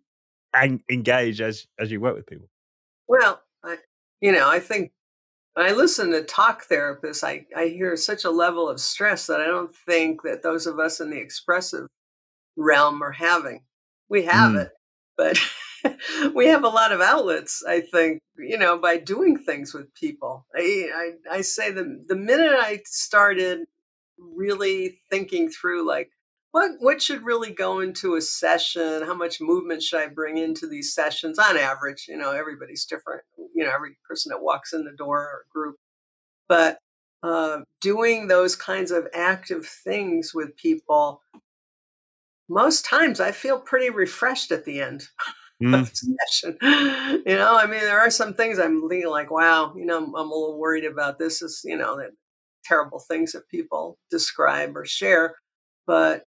[0.88, 2.48] engage as as you work with people?
[3.08, 3.78] Well, I,
[4.20, 4.92] you know, I think
[5.54, 9.40] when I listen to talk therapists, I, I hear such a level of stress that
[9.40, 11.88] I don't think that those of us in the expressive
[12.56, 13.62] realm are having.
[14.08, 14.62] We have mm.
[14.62, 14.72] it,
[15.16, 15.38] but
[16.34, 20.46] we have a lot of outlets, I think, you know, by doing things with people.
[20.54, 23.66] I, I, I say the, the minute I started
[24.18, 26.10] really thinking through like,
[26.52, 29.02] what what should really go into a session?
[29.04, 31.38] How much movement should i bring into these sessions?
[31.38, 35.18] On average you know everybody's different you know every person that walks in the door
[35.18, 35.76] or group.
[36.48, 36.78] But
[37.22, 41.20] uh, doing those kinds of active things with people
[42.48, 45.08] most times i feel pretty refreshed at the end
[45.62, 45.74] mm.
[45.80, 46.58] of the session
[47.26, 50.14] you know i mean there are some things i'm thinking like wow you know i'm,
[50.14, 52.10] I'm a little worried about this is you know that
[52.64, 55.36] terrible things that people describe or share
[55.86, 56.24] but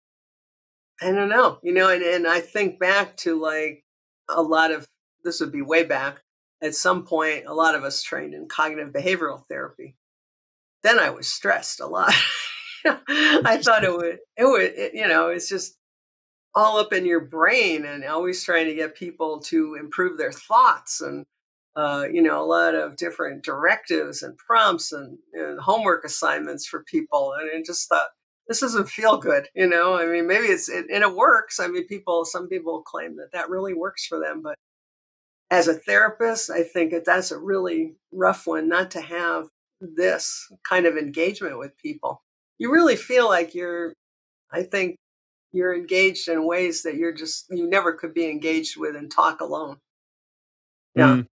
[1.03, 3.85] I don't know, you know, and, and I think back to like
[4.29, 4.87] a lot of
[5.25, 6.21] this would be way back.
[6.63, 9.97] At some point, a lot of us trained in cognitive behavioral therapy.
[10.85, 12.15] Then I was stressed a lot.
[12.87, 15.77] I thought it would, it would, it, you know, it's just
[16.55, 21.01] all up in your brain and always trying to get people to improve their thoughts
[21.01, 21.25] and,
[21.77, 26.85] uh, you know, a lot of different directives and prompts and, and homework assignments for
[26.85, 27.35] people.
[27.39, 28.09] And I just thought,
[28.49, 31.67] this doesn't feel good you know i mean maybe it's it, and it works i
[31.67, 34.57] mean people some people claim that that really works for them but
[35.51, 39.47] as a therapist i think that that's a really rough one not to have
[39.81, 42.23] this kind of engagement with people
[42.59, 43.95] you really feel like you're
[44.53, 44.97] i think
[45.53, 49.41] you're engaged in ways that you're just you never could be engaged with and talk
[49.41, 49.77] alone
[50.95, 51.27] yeah mm.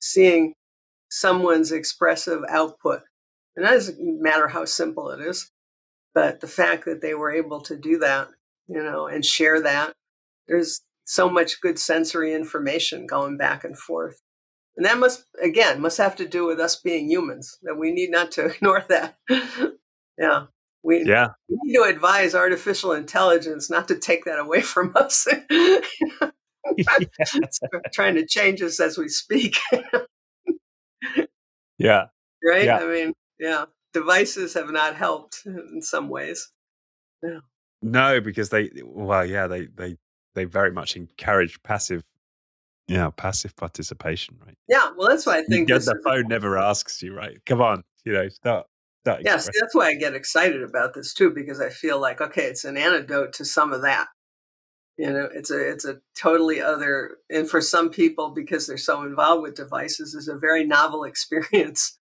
[0.00, 0.54] seeing
[1.10, 3.02] someone's expressive output
[3.54, 5.50] and that doesn't matter how simple it is
[6.16, 8.30] but the fact that they were able to do that,
[8.68, 9.92] you know, and share that,
[10.48, 14.18] there's so much good sensory information going back and forth.
[14.78, 18.10] And that must, again, must have to do with us being humans, that we need
[18.10, 19.16] not to ignore that.
[20.18, 20.46] yeah.
[20.82, 21.28] We, yeah.
[21.48, 25.26] we need to advise artificial intelligence not to take that away from us.
[27.92, 29.56] trying to change us as we speak.
[31.78, 32.06] yeah.
[32.44, 32.64] Right?
[32.64, 32.78] Yeah.
[32.78, 33.66] I mean, yeah
[33.96, 36.52] devices have not helped in some ways.
[37.22, 37.40] Yeah.
[37.82, 39.96] No, because they well, yeah, they they
[40.34, 42.02] they very much encourage passive,
[42.88, 44.56] yeah, passive participation, right?
[44.68, 47.38] Yeah, well, that's why I think the phone never asks you, right?
[47.46, 48.66] Come on, you know, start.
[49.06, 52.44] Start yes, that's why I get excited about this too, because I feel like okay,
[52.44, 54.08] it's an antidote to some of that.
[54.98, 59.02] You know, it's a it's a totally other, and for some people, because they're so
[59.02, 61.98] involved with devices, is a very novel experience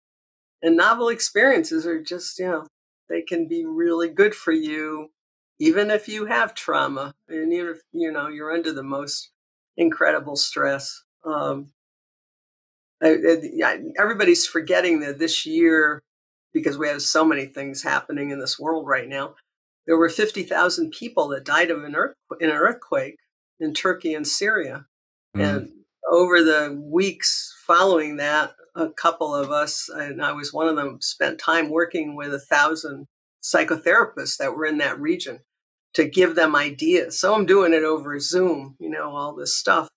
[0.64, 2.66] and novel experiences are just, you know,
[3.10, 5.12] they can be really good for you,
[5.60, 9.30] even if you have trauma and even if, you know, you're under the most
[9.76, 11.04] incredible stress.
[11.26, 11.74] Um,
[13.04, 13.18] I,
[13.64, 16.01] I, everybody's forgetting that this year,
[16.54, 19.36] because we have so many things happening in this world right now,
[19.86, 23.18] there were 50,000 people that died of an earth, in an earthquake
[23.60, 24.86] in Turkey and Syria.
[25.36, 25.43] Mm.
[25.43, 25.70] And
[26.10, 30.99] over the weeks following that, a couple of us, and I was one of them,
[31.01, 33.08] spent time working with a thousand
[33.43, 35.39] psychotherapists that were in that region
[35.93, 37.20] to give them ideas.
[37.20, 39.88] So I'm doing it over Zoom, you know, all this stuff.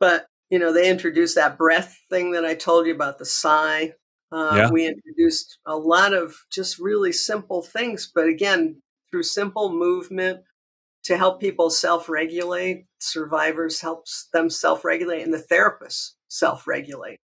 [0.00, 3.92] But, you know, they introduced that breath thing that I told you about the sigh.
[4.32, 4.70] Uh, yeah.
[4.70, 8.80] We introduced a lot of just really simple things, but again,
[9.10, 10.40] through simple movement
[11.04, 17.18] to help people self regulate, survivors helps them self regulate, and the therapists self regulate.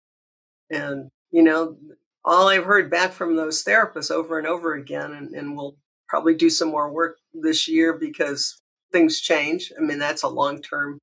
[0.71, 1.77] And, you know,
[2.23, 5.75] all I've heard back from those therapists over and over again, and, and we'll
[6.09, 9.71] probably do some more work this year because things change.
[9.77, 10.99] I mean, that's a long term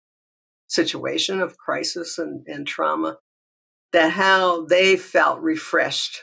[0.69, 3.19] situation of crisis and, and trauma.
[3.93, 6.23] That how they felt refreshed.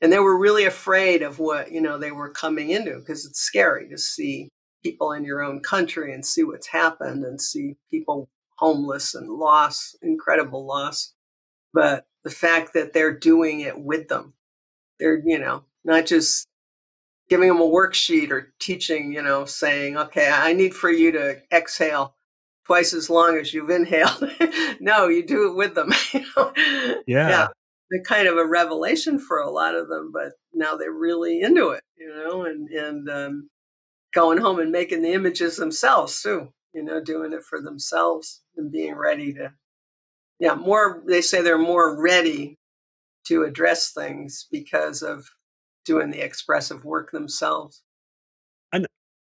[0.00, 3.40] and they were really afraid of what, you know, they were coming into because it's
[3.40, 4.48] scary to see
[4.82, 9.96] people in your own country and see what's happened and see people homeless and loss,
[10.02, 11.14] incredible loss.
[11.72, 14.34] But the fact that they're doing it with them,
[14.98, 16.46] they're, you know, not just
[17.28, 21.42] giving them a worksheet or teaching, you know, saying, okay, I need for you to
[21.52, 22.14] exhale
[22.68, 24.30] twice as long as you've inhaled.
[24.80, 25.90] no, you do it with them.
[26.12, 26.52] you know?
[27.06, 27.28] Yeah.
[27.28, 27.48] yeah.
[27.90, 31.70] The kind of a revelation for a lot of them, but now they're really into
[31.70, 33.50] it, you know, and, and, um,
[34.12, 38.70] going home and making the images themselves too, you know, doing it for themselves and
[38.70, 39.52] being ready to,
[40.38, 42.58] yeah, more, they say they're more ready
[43.26, 45.30] to address things because of
[45.86, 47.82] doing the expressive work themselves.
[48.70, 48.86] And,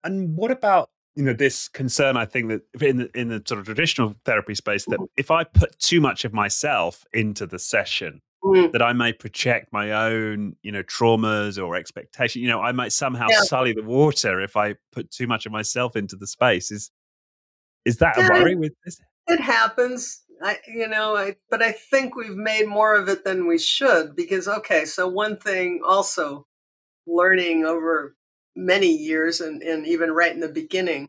[0.03, 3.59] and what about you know this concern i think that in the, in the sort
[3.59, 5.05] of traditional therapy space that mm-hmm.
[5.17, 8.71] if i put too much of myself into the session mm.
[8.73, 12.93] that i may project my own you know traumas or expectation you know i might
[12.93, 13.41] somehow yeah.
[13.43, 16.91] sully the water if i put too much of myself into the space is
[17.85, 21.73] is that yeah, a worry with this it happens I, you know, I, but I
[21.73, 26.47] think we've made more of it than we should because, okay, so one thing also
[27.07, 28.17] learning over
[28.57, 31.09] many years and, and even right in the beginning,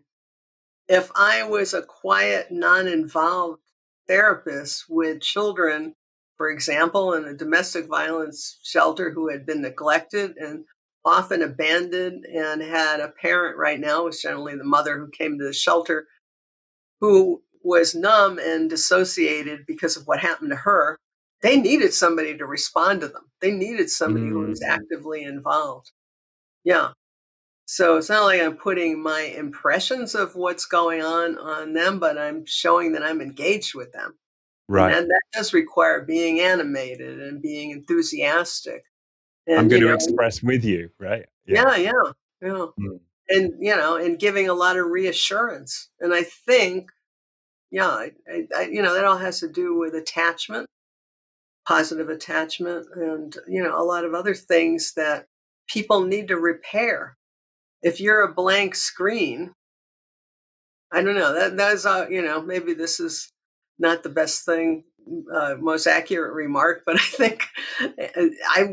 [0.88, 3.62] if I was a quiet, non involved
[4.08, 5.96] therapist with children,
[6.38, 10.66] for example, in a domestic violence shelter who had been neglected and
[11.06, 15.46] often abandoned and had a parent right now, was generally the mother who came to
[15.46, 16.08] the shelter,
[17.00, 20.98] who was numb and dissociated because of what happened to her,
[21.42, 23.32] they needed somebody to respond to them.
[23.40, 24.30] They needed somebody mm.
[24.30, 24.68] who was mm.
[24.68, 25.92] actively involved.
[26.64, 26.90] Yeah.
[27.72, 32.18] So it's not like I'm putting my impressions of what's going on on them, but
[32.18, 34.16] I'm showing that I'm engaged with them.
[34.68, 34.94] Right.
[34.94, 38.84] And that does require being animated and being enthusiastic.
[39.48, 41.28] And, I'm going to know, express with you, right?
[41.46, 42.12] Yeah, yeah, yeah.
[42.42, 42.66] yeah.
[42.78, 43.00] Mm.
[43.30, 45.92] And, you know, and giving a lot of reassurance.
[46.02, 46.92] And I think
[47.72, 48.12] yeah, I,
[48.54, 50.68] I, you know, that all has to do with attachment,
[51.66, 55.28] positive attachment, and, you know, a lot of other things that
[55.70, 57.16] people need to repair.
[57.82, 59.54] If you're a blank screen,
[60.92, 63.32] I don't know, that, that's, uh, you know, maybe this is
[63.80, 64.84] not the best thing,
[65.34, 67.48] uh, most accurate remark, but I think
[67.82, 68.68] uh, I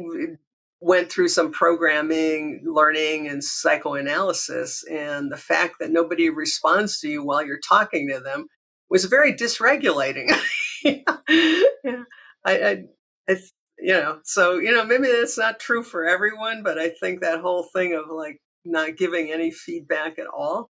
[0.80, 4.84] went through some programming, learning, and psychoanalysis.
[4.90, 8.46] And the fact that nobody responds to you while you're talking to them
[8.90, 10.30] was very dysregulating.
[10.84, 12.02] yeah.
[12.44, 12.84] I, I,
[13.28, 13.36] I,
[13.78, 17.40] you know, so, you know, maybe that's not true for everyone, but I think that
[17.40, 20.71] whole thing of like not giving any feedback at all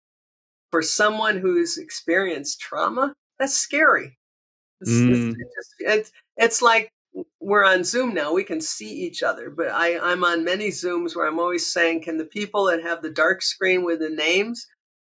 [0.70, 4.18] for someone who's experienced trauma, that's scary.
[4.80, 5.34] It's, mm.
[5.36, 6.90] it's, it's, it's like
[7.40, 8.32] we're on Zoom now.
[8.32, 12.02] We can see each other, but I, I'm on many Zooms where I'm always saying,
[12.02, 14.66] can the people that have the dark screen with the names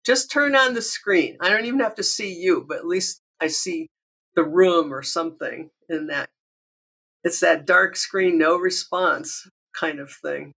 [0.07, 1.37] just turn on the screen.
[1.41, 3.89] I don't even have to see you, but at least I see
[4.37, 6.29] the room or something in that.
[7.24, 9.49] It's that dark screen, no response
[9.79, 10.53] kind of thing.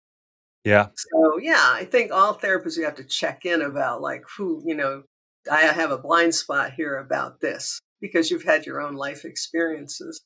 [0.64, 0.88] Yeah.
[0.96, 4.74] So yeah, I think all therapists you have to check in about like who, you
[4.74, 5.04] know,
[5.50, 10.22] I have a blind spot here about this because you've had your own life experiences.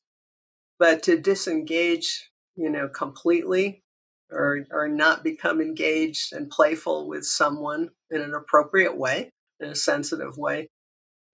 [0.78, 3.82] But to disengage, you know, completely
[4.30, 9.30] or or not become engaged and playful with someone in an appropriate way,
[9.60, 10.68] in a sensitive way,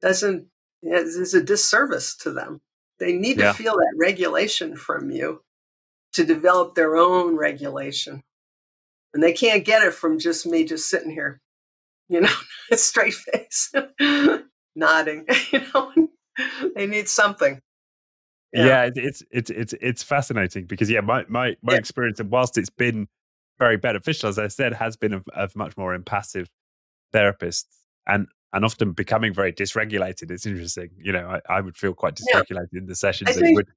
[0.03, 0.49] doesn't
[0.82, 2.61] is a disservice to them.
[2.99, 3.53] They need yeah.
[3.53, 5.42] to feel that regulation from you
[6.12, 8.22] to develop their own regulation.
[9.15, 11.41] And they can't get it from just me just sitting here,
[12.09, 12.33] you know,
[12.71, 13.73] a straight face,
[14.77, 16.09] nodding, you know.
[16.75, 17.61] they need something.
[18.53, 18.67] Yeah.
[18.67, 21.79] yeah, it's it's it's it's fascinating because yeah, my my my yeah.
[21.79, 23.07] experience, and whilst it's been
[23.59, 26.49] very beneficial, as I said, has been of, of much more impassive
[27.13, 27.67] therapists,
[28.07, 30.31] and and often becoming very dysregulated.
[30.31, 31.29] It's interesting, you know.
[31.29, 32.79] I, I would feel quite dysregulated yeah.
[32.79, 33.37] in the sessions.
[33.37, 33.69] Think, would,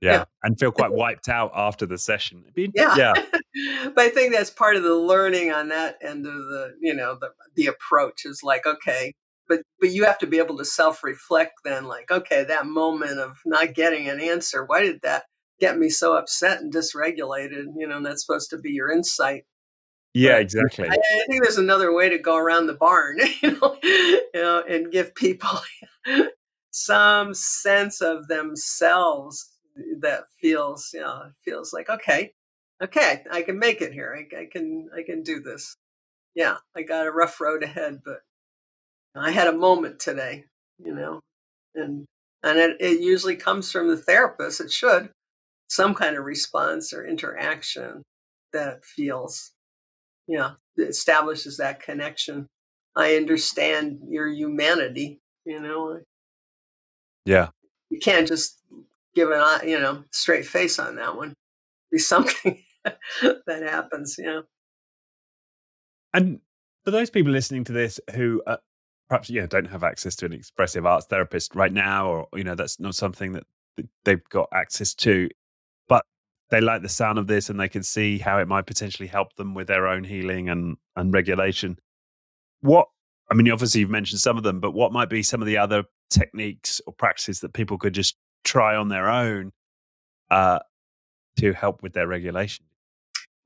[0.00, 2.44] yeah, yeah, and feel quite wiped out after the session.
[2.54, 3.12] Be, yeah, yeah.
[3.94, 7.16] but I think that's part of the learning on that end of the you know
[7.20, 9.14] the the approach is like okay,
[9.48, 13.18] but but you have to be able to self reflect then like okay that moment
[13.18, 15.24] of not getting an answer why did that
[15.58, 17.64] get me so upset and dysregulated?
[17.76, 19.44] You know and that's supposed to be your insight.
[20.12, 20.88] Yeah but exactly.
[20.88, 24.62] I, I, think there's another way to go around the barn you know, you know
[24.68, 25.58] and give people
[26.70, 29.55] some sense of themselves
[30.00, 32.32] that feels you know feels like okay
[32.82, 35.76] okay i can make it here I, I can i can do this
[36.34, 38.20] yeah i got a rough road ahead but
[39.16, 40.44] I had a moment today,
[40.78, 41.20] you know,
[41.74, 42.06] and
[42.42, 44.60] And it, it usually comes from the therapist.
[44.60, 45.10] It should
[45.68, 48.02] some kind of response or interaction
[48.52, 49.52] that feels,
[50.28, 52.46] yeah, establishes that connection.
[52.96, 56.00] I understand your humanity, you know.
[57.26, 57.48] Yeah.
[57.90, 58.60] You can't just
[59.16, 61.34] give an, you know, straight face on that one.
[61.90, 64.42] Be something that happens, yeah.
[66.14, 66.40] And
[66.84, 68.58] for those people listening to this who uh,
[69.08, 72.44] perhaps you know don't have access to an expressive arts therapist right now, or you
[72.44, 73.44] know that's not something that
[74.04, 75.28] they've got access to,
[75.88, 76.04] but
[76.50, 79.34] they like the sound of this and they can see how it might potentially help
[79.36, 81.76] them with their own healing and and regulation.
[82.60, 82.88] What
[83.30, 85.58] I mean, obviously you've mentioned some of them, but what might be some of the
[85.58, 89.52] other techniques or practices that people could just try on their own
[90.30, 90.60] uh,
[91.38, 92.64] to help with their regulation?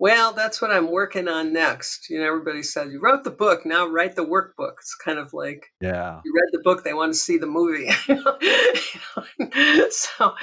[0.00, 2.08] Well, that's what I'm working on next.
[2.08, 4.72] You know, everybody said you wrote the book, now write the workbook.
[4.78, 7.90] It's kind of like yeah, you read the book, they want to see the movie.
[9.90, 10.34] so,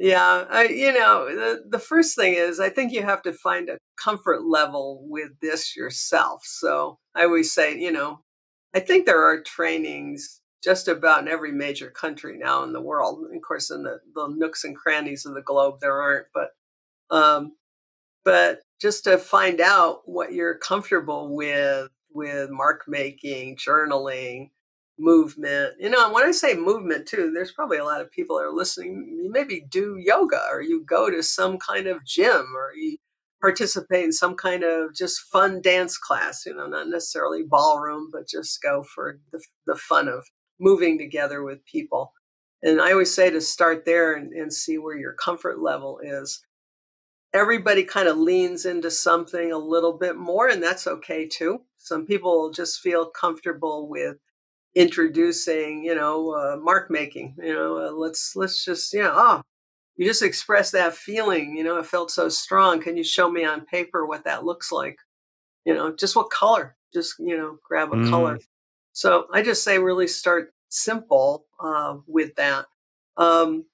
[0.00, 3.68] yeah, I, you know, the the first thing is I think you have to find
[3.68, 6.42] a comfort level with this yourself.
[6.44, 8.18] So I always say, you know,
[8.74, 13.26] I think there are trainings just about in every major country now in the world.
[13.34, 16.50] Of course, in the, the nooks and crannies of the globe, there aren't, but
[17.10, 17.52] um,
[18.24, 24.50] but just to find out what you're comfortable with with mark making journaling
[24.98, 28.44] movement you know when i say movement too there's probably a lot of people that
[28.44, 32.72] are listening you maybe do yoga or you go to some kind of gym or
[32.76, 32.96] you
[33.40, 38.28] participate in some kind of just fun dance class you know not necessarily ballroom but
[38.28, 40.24] just go for the, the fun of
[40.58, 42.12] moving together with people
[42.62, 46.44] and i always say to start there and, and see where your comfort level is
[47.34, 51.62] everybody kind of leans into something a little bit more, and that's okay too.
[51.76, 54.16] Some people just feel comfortable with
[54.74, 57.34] introducing, you know, uh, mark making.
[57.42, 59.42] You know, uh, let's let's just, you know, oh,
[59.96, 61.56] you just express that feeling.
[61.56, 62.80] You know, it felt so strong.
[62.80, 64.96] Can you show me on paper what that looks like?
[65.66, 66.76] You know, just what color?
[66.94, 68.08] Just you know, grab a mm.
[68.08, 68.38] color.
[68.94, 72.66] So I just say really start simple uh, with that.
[73.18, 73.66] Um,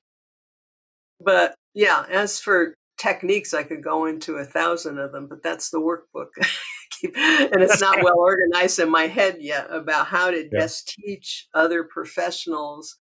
[1.21, 5.71] but yeah, as for techniques i could go into a thousand of them but that's
[5.71, 6.29] the workbook
[7.03, 10.49] and it's not well organized in my head yet about how to yeah.
[10.53, 12.99] best teach other professionals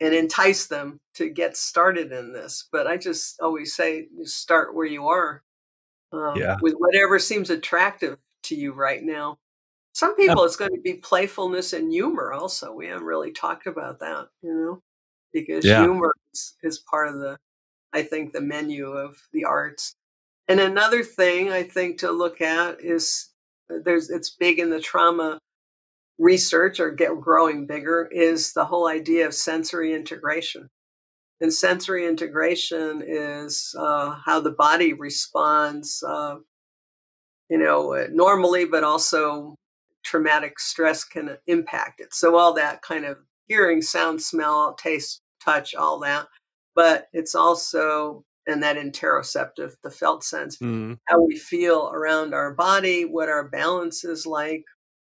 [0.00, 4.84] and entice them to get started in this but i just always say start where
[4.84, 5.44] you are
[6.10, 6.56] um, yeah.
[6.60, 9.38] with whatever seems attractive to you right now
[9.96, 13.98] some people it's going to be playfulness and humor also we haven't really talked about
[14.00, 14.80] that you know
[15.32, 17.36] because humor is, is part of the
[17.96, 19.94] I think, the menu of the arts.
[20.48, 23.30] And another thing I think to look at is
[23.70, 25.38] uh, there's it's big in the trauma
[26.18, 30.68] research or get growing bigger is the whole idea of sensory integration.
[31.40, 36.36] And sensory integration is uh, how the body responds, uh,
[37.50, 39.54] you know, uh, normally, but also
[40.06, 42.14] traumatic stress can impact it.
[42.14, 46.28] So all that kind of hearing, sound, smell, taste, touch, all that
[46.76, 50.96] but it's also and that interoceptive, the felt sense, mm.
[51.08, 54.62] how we feel around our body, what our balance is like,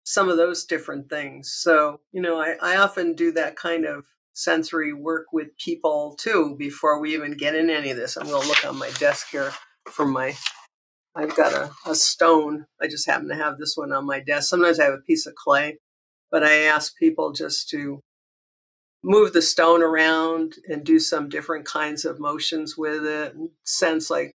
[0.04, 1.54] some of those different things.
[1.54, 6.56] So, you know, I, I often do that kind of sensory work with people too
[6.58, 8.18] before we even get in any of this.
[8.18, 9.52] I'm going to look on my desk here
[9.92, 10.34] for my.
[11.20, 12.66] I've got a, a stone.
[12.82, 14.50] I just happen to have this one on my desk.
[14.50, 15.78] Sometimes I have a piece of clay,
[16.32, 18.02] but I ask people just to
[19.04, 24.10] move the stone around and do some different kinds of motions with it and sense
[24.10, 24.34] like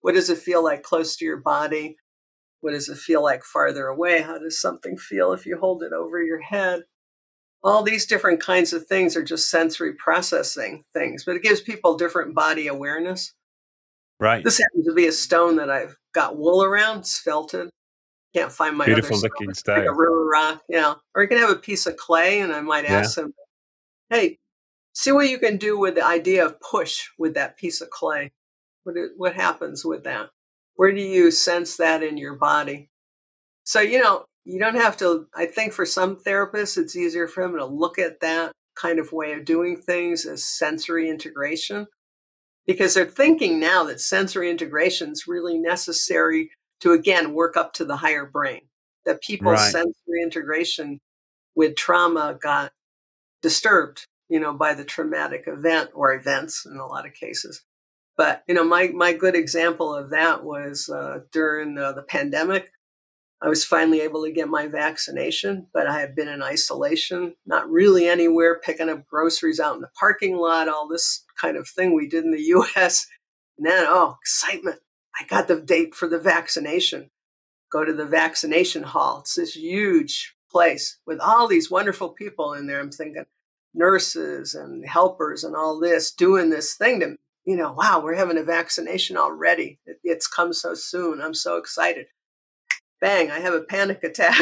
[0.00, 1.96] what does it feel like close to your body?
[2.60, 4.20] What does it feel like farther away?
[4.20, 6.82] How does something feel if you hold it over your head?
[7.62, 11.96] All these different kinds of things are just sensory processing things but it gives people
[11.96, 13.32] different body awareness.
[14.20, 14.44] Right.
[14.44, 17.68] This happens to be a stone that i've got wool around it's felted
[18.34, 21.50] can't find my beautiful looking stone like a river rock yeah or you can have
[21.50, 23.24] a piece of clay and i might ask yeah.
[23.24, 23.34] them
[24.10, 24.38] hey,
[24.92, 28.32] see what you can do with the idea of push with that piece of clay.
[28.84, 30.30] What, what happens with that?
[30.76, 32.90] Where do you sense that in your body?
[33.64, 37.42] So, you know, you don't have to, I think for some therapists, it's easier for
[37.42, 41.86] them to look at that kind of way of doing things as sensory integration
[42.66, 46.50] because they're thinking now that sensory integration is really necessary
[46.80, 48.62] to, again, work up to the higher brain.
[49.04, 49.72] That people's right.
[49.72, 51.00] sensory integration
[51.54, 52.72] with trauma got
[53.42, 57.62] disturbed, you know, by the traumatic event or events in a lot of cases.
[58.16, 62.70] But you know, my my good example of that was uh, during uh, the pandemic.
[63.44, 67.70] I was finally able to get my vaccination, but I had been in isolation, not
[67.70, 71.92] really anywhere, picking up groceries out in the parking lot, all this kind of thing
[71.92, 73.06] we did in the US.
[73.58, 74.80] And then, oh, excitement.
[75.20, 77.10] I got the date for the vaccination.
[77.70, 79.20] Go to the vaccination hall.
[79.20, 82.80] It's this huge place with all these wonderful people in there.
[82.80, 83.26] I'm thinking
[83.74, 88.38] nurses and helpers and all this doing this thing to, you know, wow, we're having
[88.38, 89.80] a vaccination already.
[89.84, 91.20] It, it's come so soon.
[91.20, 92.06] I'm so excited.
[93.04, 94.40] Bang, I have a panic attack.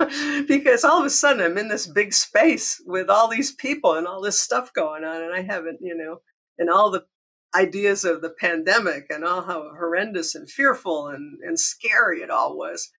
[0.48, 4.08] because all of a sudden I'm in this big space with all these people and
[4.08, 6.16] all this stuff going on, and I haven't, you know,
[6.58, 7.04] and all the
[7.54, 12.58] ideas of the pandemic and all how horrendous and fearful and, and scary it all
[12.58, 12.90] was.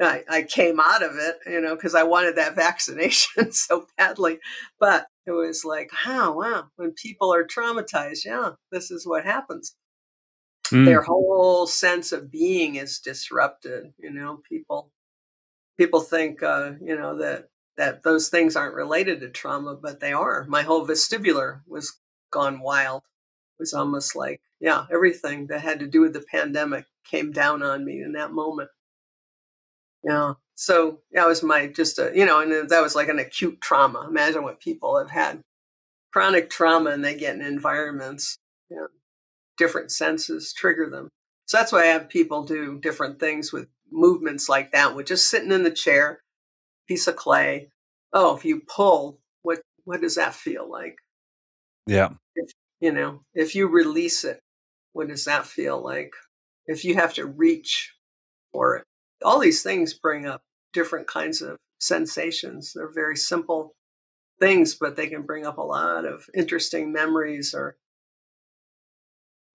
[0.00, 4.40] I, I came out of it, you know, because I wanted that vaccination so badly.
[4.80, 9.76] But it was like, oh, wow, when people are traumatized, yeah, this is what happens.
[10.70, 10.84] Mm.
[10.86, 13.92] Their whole sense of being is disrupted.
[13.98, 14.92] You know, people
[15.78, 20.12] people think, uh, you know, that that those things aren't related to trauma, but they
[20.12, 20.44] are.
[20.48, 21.98] My whole vestibular was
[22.30, 23.02] gone wild
[23.58, 27.62] It was almost like, yeah, everything that had to do with the pandemic came down
[27.62, 28.70] on me in that moment.
[30.04, 30.34] Yeah.
[30.54, 34.06] So that was my just a, you know, and that was like an acute trauma.
[34.08, 35.42] Imagine what people have had
[36.12, 38.38] chronic trauma and they get in environments,
[38.76, 38.88] know,
[39.60, 41.10] different senses trigger them.
[41.44, 45.28] So that's why I have people do different things with movements like that, with just
[45.28, 46.22] sitting in the chair,
[46.88, 47.68] piece of clay.
[48.12, 50.96] Oh, if you pull, what what does that feel like?
[51.86, 52.14] Yeah.
[52.34, 52.50] If
[52.80, 54.40] you know, if you release it,
[54.94, 56.14] what does that feel like?
[56.66, 57.94] If you have to reach
[58.52, 58.84] for it,
[59.22, 60.40] all these things bring up
[60.72, 62.72] different kinds of sensations.
[62.74, 63.74] They're very simple
[64.38, 67.76] things, but they can bring up a lot of interesting memories or,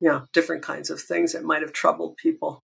[0.10, 2.64] know, different kinds of things that might have troubled people.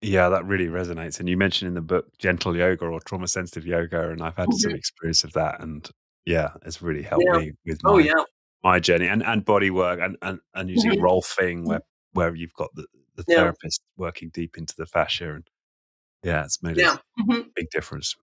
[0.00, 1.20] Yeah, that really resonates.
[1.20, 4.48] And you mentioned in the book gentle yoga or trauma sensitive yoga, and I've had
[4.48, 4.58] mm-hmm.
[4.58, 5.60] some experience of that.
[5.60, 5.88] And
[6.26, 7.38] yeah, it's really helped yeah.
[7.38, 8.24] me with oh, my, oh, yeah
[8.62, 11.04] my journey and, and body work and, and, and using mm-hmm.
[11.04, 11.80] rolfing where
[12.12, 12.86] where you've got the,
[13.16, 13.36] the yeah.
[13.36, 15.48] therapist working deep into the fascia and
[16.22, 16.96] yeah it's made yeah.
[17.18, 17.40] a mm-hmm.
[17.54, 18.14] big difference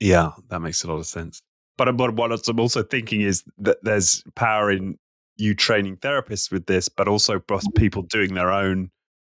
[0.00, 1.40] yeah that makes a lot of sense
[1.76, 4.98] but, but what i'm also thinking is that there's power in
[5.36, 7.70] you training therapists with this but also mm-hmm.
[7.76, 8.90] people doing their own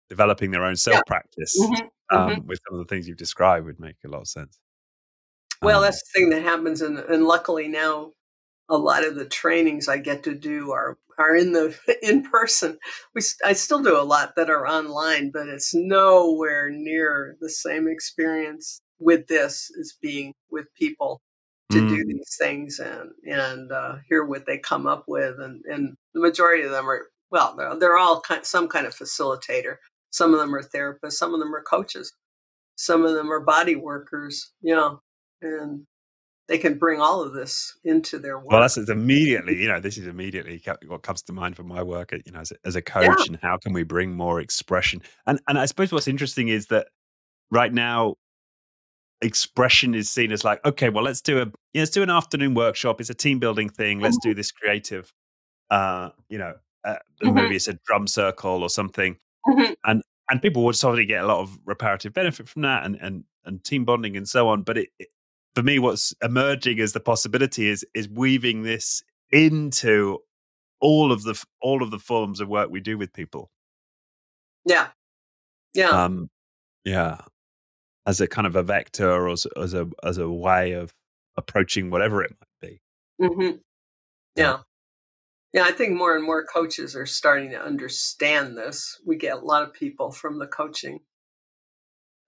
[0.09, 2.17] developing their own self practice mm-hmm.
[2.17, 2.47] um, mm-hmm.
[2.47, 4.59] with some of the things you've described would make a lot of sense
[5.63, 8.13] well um, that's the thing that happens and, and luckily now
[8.69, 12.79] a lot of the trainings I get to do are are in the in person.
[13.15, 17.89] We I still do a lot that are online, but it's nowhere near the same
[17.89, 21.21] experience with this as being with people
[21.71, 21.89] to mm.
[21.89, 25.41] do these things and and uh, hear what they come up with.
[25.41, 28.95] And and the majority of them are well, they're, they're all kind, some kind of
[28.95, 29.77] facilitator.
[30.11, 31.15] Some of them are therapists.
[31.15, 32.13] Some of them are coaches.
[32.77, 34.53] Some of them are body workers.
[34.61, 35.01] You know,
[35.43, 35.87] and
[36.49, 38.51] they can bring all of this into their work.
[38.51, 42.13] Well, that's immediately, you know, this is immediately what comes to mind for my work,
[42.13, 43.25] you know, as a, as a coach, yeah.
[43.29, 45.01] and how can we bring more expression?
[45.27, 46.89] And and I suppose what's interesting is that
[47.51, 48.17] right now,
[49.25, 52.11] expression is seen as like, okay, well, let's do a, you know, let's do an
[52.11, 53.01] afternoon workshop.
[53.01, 54.01] It's a team building thing.
[54.01, 54.31] Let's mm-hmm.
[54.31, 55.13] do this creative,
[55.71, 57.35] uh, you know, uh, mm-hmm.
[57.35, 59.73] maybe it's a drum circle or something, mm-hmm.
[59.85, 63.25] and and people would certainly get a lot of reparative benefit from that, and and
[63.45, 64.63] and team bonding and so on.
[64.63, 65.09] But it, it
[65.55, 70.19] for me, what's emerging as the possibility is is weaving this into
[70.81, 73.51] all of the all of the forms of work we do with people.
[74.67, 74.89] Yeah,
[75.75, 76.29] yeah, um,
[76.85, 77.19] yeah,
[78.07, 80.93] as a kind of a vector or as, as a as a way of
[81.37, 82.81] approaching whatever it might be.
[83.21, 83.57] Mm-hmm.
[84.37, 84.59] Yeah.
[85.53, 89.01] Yeah, I think more and more coaches are starting to understand this.
[89.07, 91.01] We get a lot of people from the coaching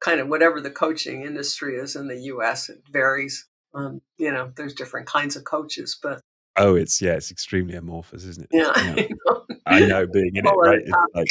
[0.01, 2.69] kind of whatever the coaching industry is in the U.S.
[2.69, 3.47] It varies.
[3.75, 6.21] Um, you know, there's different kinds of coaches, but
[6.57, 8.51] oh, it's yeah, it's extremely amorphous, isn't it?
[8.53, 10.83] Yeah, I know, I know being in it, right?
[11.15, 11.29] Like,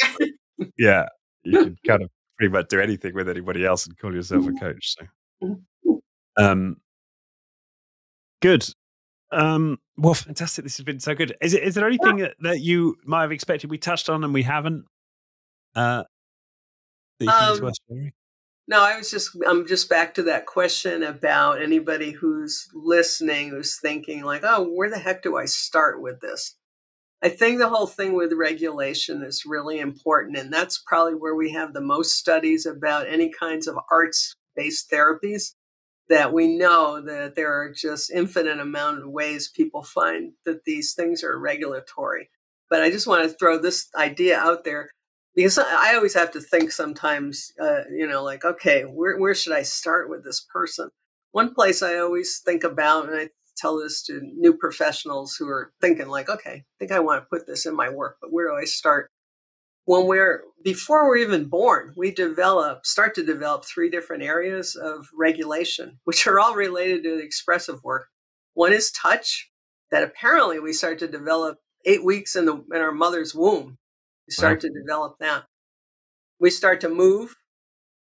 [0.78, 1.06] yeah,
[1.44, 4.48] you can kind of pretty much do anything with anybody else and call yourself a
[4.48, 4.58] mm-hmm.
[4.58, 4.96] coach.
[4.96, 5.06] So,
[5.42, 5.92] mm-hmm.
[6.42, 6.76] um,
[8.40, 8.68] good.
[9.32, 10.64] Um, well, fantastic.
[10.64, 11.36] This has been so good.
[11.40, 11.62] Is it?
[11.62, 14.84] Is there anything that, that you might have expected we touched on and we haven't?
[15.74, 16.04] Uh,
[17.18, 18.12] that you think um?
[18.68, 23.78] No, I was just I'm just back to that question about anybody who's listening who's
[23.78, 26.56] thinking like, "Oh, where the heck do I start with this?"
[27.22, 31.52] I think the whole thing with regulation is really important and that's probably where we
[31.52, 35.54] have the most studies about any kinds of arts-based therapies
[36.08, 40.94] that we know that there are just infinite amount of ways people find that these
[40.94, 42.30] things are regulatory.
[42.70, 44.90] But I just want to throw this idea out there
[45.34, 49.52] because I always have to think sometimes, uh, you know, like, okay, where, where should
[49.52, 50.90] I start with this person?
[51.32, 55.72] One place I always think about, and I tell this to new professionals who are
[55.80, 58.48] thinking, like, okay, I think I want to put this in my work, but where
[58.48, 59.10] do I start?
[59.84, 65.08] When we're before we're even born, we develop, start to develop three different areas of
[65.16, 68.08] regulation, which are all related to the expressive work.
[68.54, 69.50] One is touch,
[69.90, 73.78] that apparently we start to develop eight weeks in the in our mother's womb
[74.26, 75.44] we start to develop that.
[76.40, 77.36] We start to move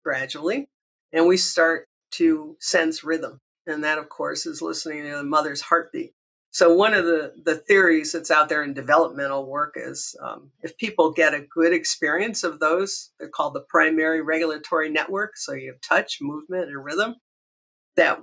[0.04, 0.70] gradually
[1.12, 3.40] and we start to sense rhythm.
[3.72, 6.14] And that, of course, is listening to the mother's heartbeat.
[6.54, 10.78] So, one of the, the theories that's out there in developmental work is um, if
[10.78, 15.38] people get a good experience of those, they're called the primary regulatory network.
[15.38, 17.16] So, you have touch, movement, and rhythm,
[17.96, 18.20] that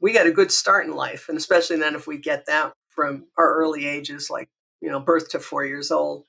[0.00, 1.28] we got a good start in life.
[1.28, 4.48] And especially then, if we get that from our early ages, like,
[4.80, 6.24] you know, birth to four years old,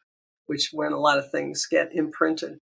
[0.47, 2.59] which when a lot of things get imprinted.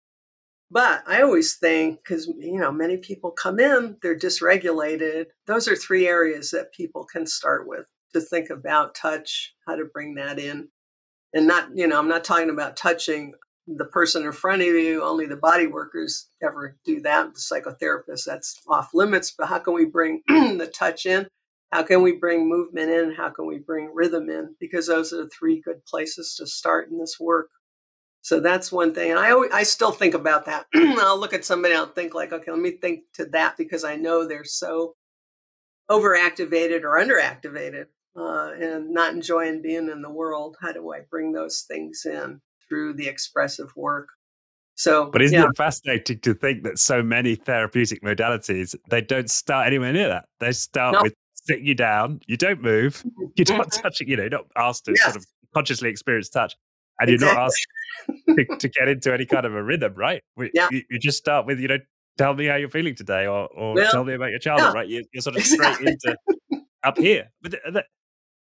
[0.69, 5.27] But I always think, because, you know, many people come in, they're dysregulated.
[5.45, 9.85] Those are three areas that people can start with to think about touch, how to
[9.85, 10.69] bring that in.
[11.34, 13.34] And not, you know, I'm not talking about touching
[13.68, 17.34] the person in front of you, only the body workers ever do that.
[17.34, 19.34] The psychotherapist, that's off limits.
[19.38, 21.27] But how can we bring the touch in?
[21.72, 23.14] How can we bring movement in?
[23.14, 24.56] How can we bring rhythm in?
[24.60, 27.49] Because those are the three good places to start in this work.
[28.27, 29.11] So that's one thing.
[29.11, 30.65] And I always, I still think about that.
[30.75, 33.95] I'll look at somebody, I'll think like, okay, let me think to that because I
[33.95, 34.95] know they're so
[35.89, 37.85] overactivated or underactivated
[38.17, 40.57] uh, and not enjoying being in the world.
[40.59, 44.09] How do I bring those things in through the expressive work?
[44.75, 45.45] So, but isn't yeah.
[45.45, 50.25] it fascinating to think that so many therapeutic modalities they don't start anywhere near that?
[50.41, 51.03] They start nope.
[51.03, 53.05] with sitting you down, you don't move,
[53.37, 53.81] you're not mm-hmm.
[53.81, 55.03] touching, you know, not asked to yes.
[55.05, 56.57] sort of consciously experience touch
[56.99, 57.68] and you're not asked
[58.28, 60.22] to, to, get into any kind of a rhythm, right?
[60.53, 60.68] Yeah.
[60.72, 61.78] You, you, just start with, you know,
[62.18, 64.80] tell me how you're feeling today or, or well, tell me about your childhood, yeah.
[64.80, 64.88] right?
[64.88, 66.18] You, are sort of straight into
[66.84, 67.32] up here.
[67.41, 67.84] But the,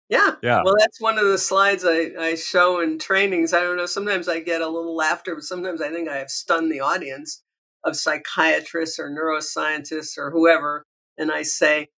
[0.09, 0.35] yeah.
[0.41, 0.61] Yeah.
[0.63, 3.53] Well, that's one of the slides I, I show in trainings.
[3.53, 3.85] I don't know.
[3.85, 7.43] Sometimes I get a little laughter, but sometimes I think I have stunned the audience
[7.83, 10.83] of psychiatrists or neuroscientists or whoever.
[11.17, 11.89] And I say,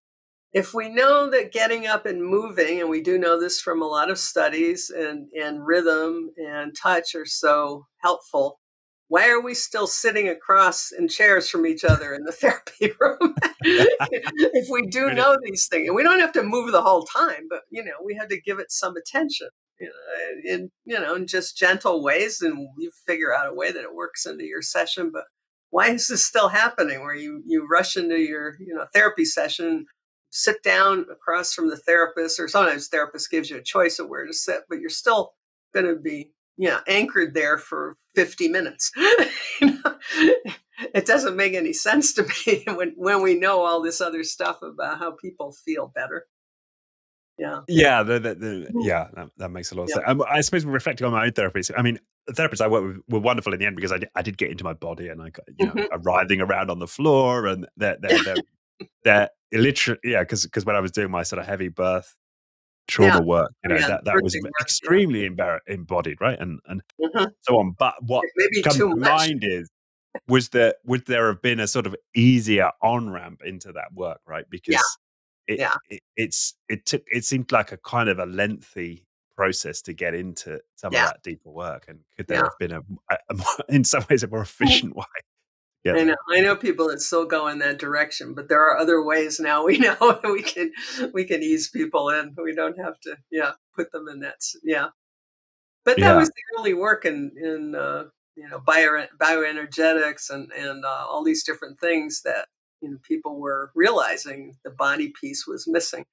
[0.53, 3.88] if we know that getting up and moving, and we do know this from a
[3.88, 8.60] lot of studies, and, and rhythm and touch are so helpful,
[9.07, 13.36] why are we still sitting across in chairs from each other in the therapy room?
[13.61, 17.48] if we do know these things, and we don't have to move the whole time,
[17.49, 19.49] but you know, we have to give it some attention,
[19.80, 23.53] you know, uh, in you know, in just gentle ways, and you figure out a
[23.53, 25.11] way that it works into your session.
[25.14, 25.26] But
[25.69, 27.02] why is this still happening?
[27.02, 29.86] Where you you rush into your you know therapy session
[30.31, 34.25] sit down across from the therapist, or sometimes therapist gives you a choice of where
[34.25, 35.33] to sit, but you're still
[35.73, 38.91] going to be, you know, anchored there for 50 minutes.
[39.61, 44.61] it doesn't make any sense to me when, when we know all this other stuff
[44.61, 46.25] about how people feel better.
[47.37, 47.61] Yeah.
[47.67, 48.03] Yeah.
[48.03, 48.85] The, the, the, mm.
[48.85, 49.07] yeah.
[49.13, 49.95] That, that, makes a lot of yeah.
[49.95, 50.07] sense.
[50.07, 52.97] Um, I suppose reflecting on my own therapies, I mean, the therapists I work with
[53.09, 55.21] were wonderful in the end because I did, I did get into my body and
[55.21, 56.01] I got, you know, mm-hmm.
[56.03, 58.35] writhing around on the floor and they're, they're, they're
[59.03, 62.15] that literally, yeah, because because when I was doing my sort of heavy birth
[62.87, 63.19] trauma yeah.
[63.21, 65.57] work, you know, yeah, that, that was work, extremely yeah.
[65.67, 66.39] embodied, right?
[66.39, 67.25] And and mm-hmm.
[67.41, 67.75] so on.
[67.77, 69.69] But what Maybe comes to mind is
[70.27, 74.19] was there would there have been a sort of easier on ramp into that work,
[74.27, 74.45] right?
[74.49, 74.83] Because
[75.47, 75.73] it, yeah.
[75.89, 79.05] It, it's it took it seemed like a kind of a lengthy
[79.35, 81.05] process to get into some yeah.
[81.05, 82.43] of that deeper work and could there yeah.
[82.43, 85.03] have been a, a, a more, in some ways a more efficient way
[85.83, 85.93] yeah.
[85.93, 89.03] I know, I know people that still go in that direction, but there are other
[89.03, 89.65] ways now.
[89.65, 90.71] We know we can
[91.13, 92.35] we can ease people in.
[92.41, 94.35] We don't have to, yeah, put them in that.
[94.63, 94.89] Yeah,
[95.83, 96.17] but that yeah.
[96.17, 98.05] was the early work in in uh,
[98.35, 102.47] you know bio bioenergetics and and uh, all these different things that
[102.81, 106.05] you know people were realizing the body piece was missing.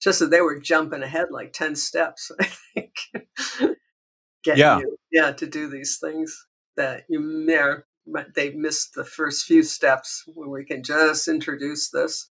[0.00, 2.30] Just that they were jumping ahead like ten steps.
[2.40, 2.92] I think.
[4.46, 6.46] yeah, you, yeah, to do these things
[6.76, 7.78] that you may
[8.34, 12.30] they missed the first few steps where we can just introduce this.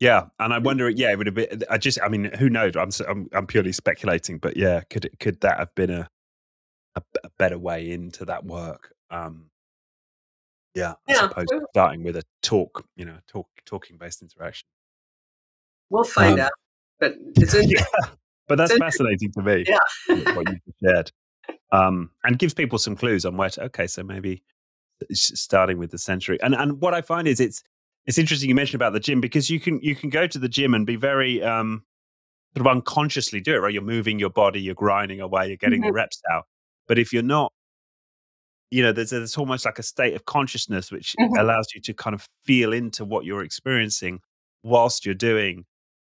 [0.00, 0.88] Yeah, and I wonder.
[0.88, 1.64] Yeah, it would have been.
[1.68, 1.98] I just.
[2.02, 2.76] I mean, who knows?
[2.76, 2.90] I'm.
[3.08, 6.08] I'm, I'm purely speculating, but yeah, could it, could that have been a
[6.94, 8.94] a, a better way into that work?
[9.10, 9.50] Um,
[10.74, 14.68] yeah, I yeah, suppose starting with a talk, you know, talk talking based interaction.
[15.90, 16.52] We'll find um, out,
[17.00, 17.84] but it's yeah,
[18.46, 19.64] but that's fascinating to me.
[19.66, 21.10] Yeah, what you shared
[21.72, 24.42] um, and gives people some clues on where to, okay, so maybe
[25.12, 26.40] starting with the sensory.
[26.42, 27.62] And and what I find is it's
[28.06, 30.48] it's interesting you mentioned about the gym because you can you can go to the
[30.48, 31.84] gym and be very um,
[32.56, 33.72] sort of unconsciously do it, right?
[33.72, 35.88] You're moving your body, you're grinding away, you're getting mm-hmm.
[35.88, 36.44] the reps out.
[36.86, 37.52] But if you're not
[38.70, 41.38] you know, there's, there's almost like a state of consciousness which Mhm.
[41.38, 44.20] allows you to kind of feel into what you're experiencing
[44.62, 45.64] whilst you're doing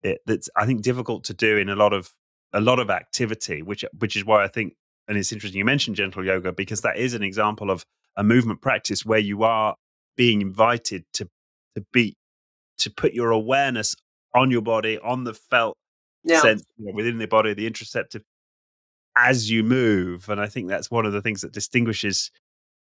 [0.03, 0.21] it.
[0.27, 2.11] That's I think difficult to do in a lot of
[2.53, 4.75] a lot of activity, which which is why I think,
[5.09, 7.85] and it's interesting you mentioned gentle yoga because that is an example of
[8.17, 9.77] a movement practice where you are
[10.17, 11.29] being invited to
[11.75, 12.17] to be
[12.79, 13.95] to put your awareness
[14.35, 15.77] on your body, on the felt
[16.25, 16.41] Yeah.
[16.41, 18.23] sense you know, within the body, the interoceptive,
[19.17, 20.29] as you move.
[20.29, 22.31] And I think that's one of the things that distinguishes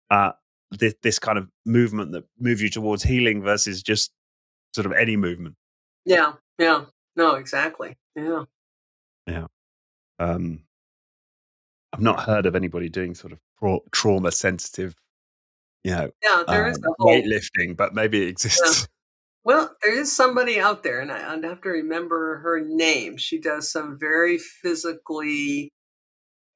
[0.10, 0.31] uh,
[0.72, 4.11] this, this kind of movement that moves you towards healing versus just
[4.73, 5.56] sort of any movement.
[6.06, 6.34] Yeah.
[6.57, 6.85] Yeah.
[7.15, 7.98] No, exactly.
[8.15, 8.45] Yeah.
[9.27, 9.48] Yeah.
[10.19, 10.64] Um,
[11.93, 14.95] I've not heard of anybody doing sort of tra- trauma sensitive,
[15.84, 16.43] you know, Yeah.
[16.47, 18.88] There is um, a whole weightlifting, but maybe it exists.
[19.43, 23.18] Well, there is somebody out there, and I, I'd have to remember her name.
[23.18, 25.72] She does some very physically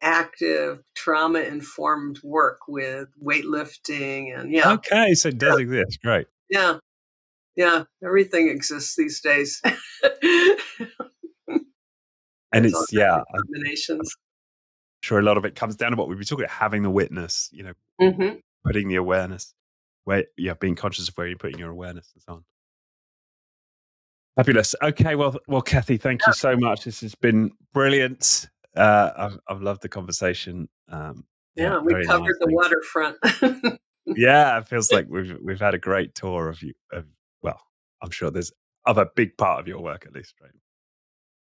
[0.02, 6.00] active, trauma informed work with weightlifting, and yeah, Okay, so it does exist.
[6.04, 6.28] Great.
[6.50, 6.78] yeah,
[7.56, 7.86] yeah.
[8.06, 9.62] Everything exists these days.
[12.52, 14.16] And it's, yeah, kinds of I'm combinations.
[15.06, 16.90] Sure a lot of it comes down to what we were talking about having the
[16.90, 19.54] witness, you know, hmm putting the awareness
[20.06, 22.44] where yeah being conscious of where you're putting your awareness and so on.
[24.36, 24.74] Fabulous.
[24.82, 26.86] Okay well well Cathy thank you so much.
[26.86, 28.50] This has been brilliant.
[28.76, 31.26] Uh i've, I've loved the conversation um
[31.56, 33.80] Yeah, we covered nice, the waterfront.
[34.18, 37.06] yeah it feels like we've we've had a great tour of you of
[37.44, 37.62] well
[38.02, 38.52] i'm sure there's
[38.86, 40.52] of a big part of your work at least right?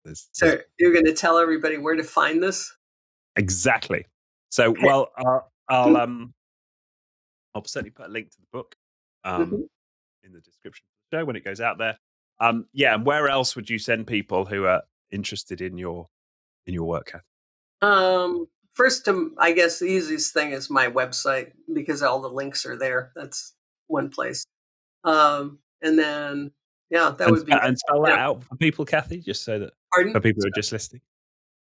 [0.04, 2.76] There's, there's so you're going to tell everybody where to find this?
[3.36, 4.06] Exactly
[4.50, 5.40] so well uh,
[5.70, 6.34] i'll um
[7.56, 8.76] i'll certainly put a link to the book
[9.24, 9.64] um Mhm.
[10.24, 11.98] in the description of the show when it goes out there.
[12.40, 14.82] Um, yeah, and where else would you send people who are
[15.12, 16.08] interested in your
[16.66, 17.24] in your work, Cath?
[17.82, 22.66] Um, first, um, I guess the easiest thing is my website because all the links
[22.66, 23.12] are there.
[23.16, 23.54] That's
[23.88, 24.46] one place.
[25.04, 26.52] Um, and then,
[26.90, 27.52] yeah, that And, would be.
[27.54, 28.26] and spell that yeah.
[28.26, 30.14] out for people, Cathy, just so that Pardon?
[30.14, 31.02] for people who are just listening.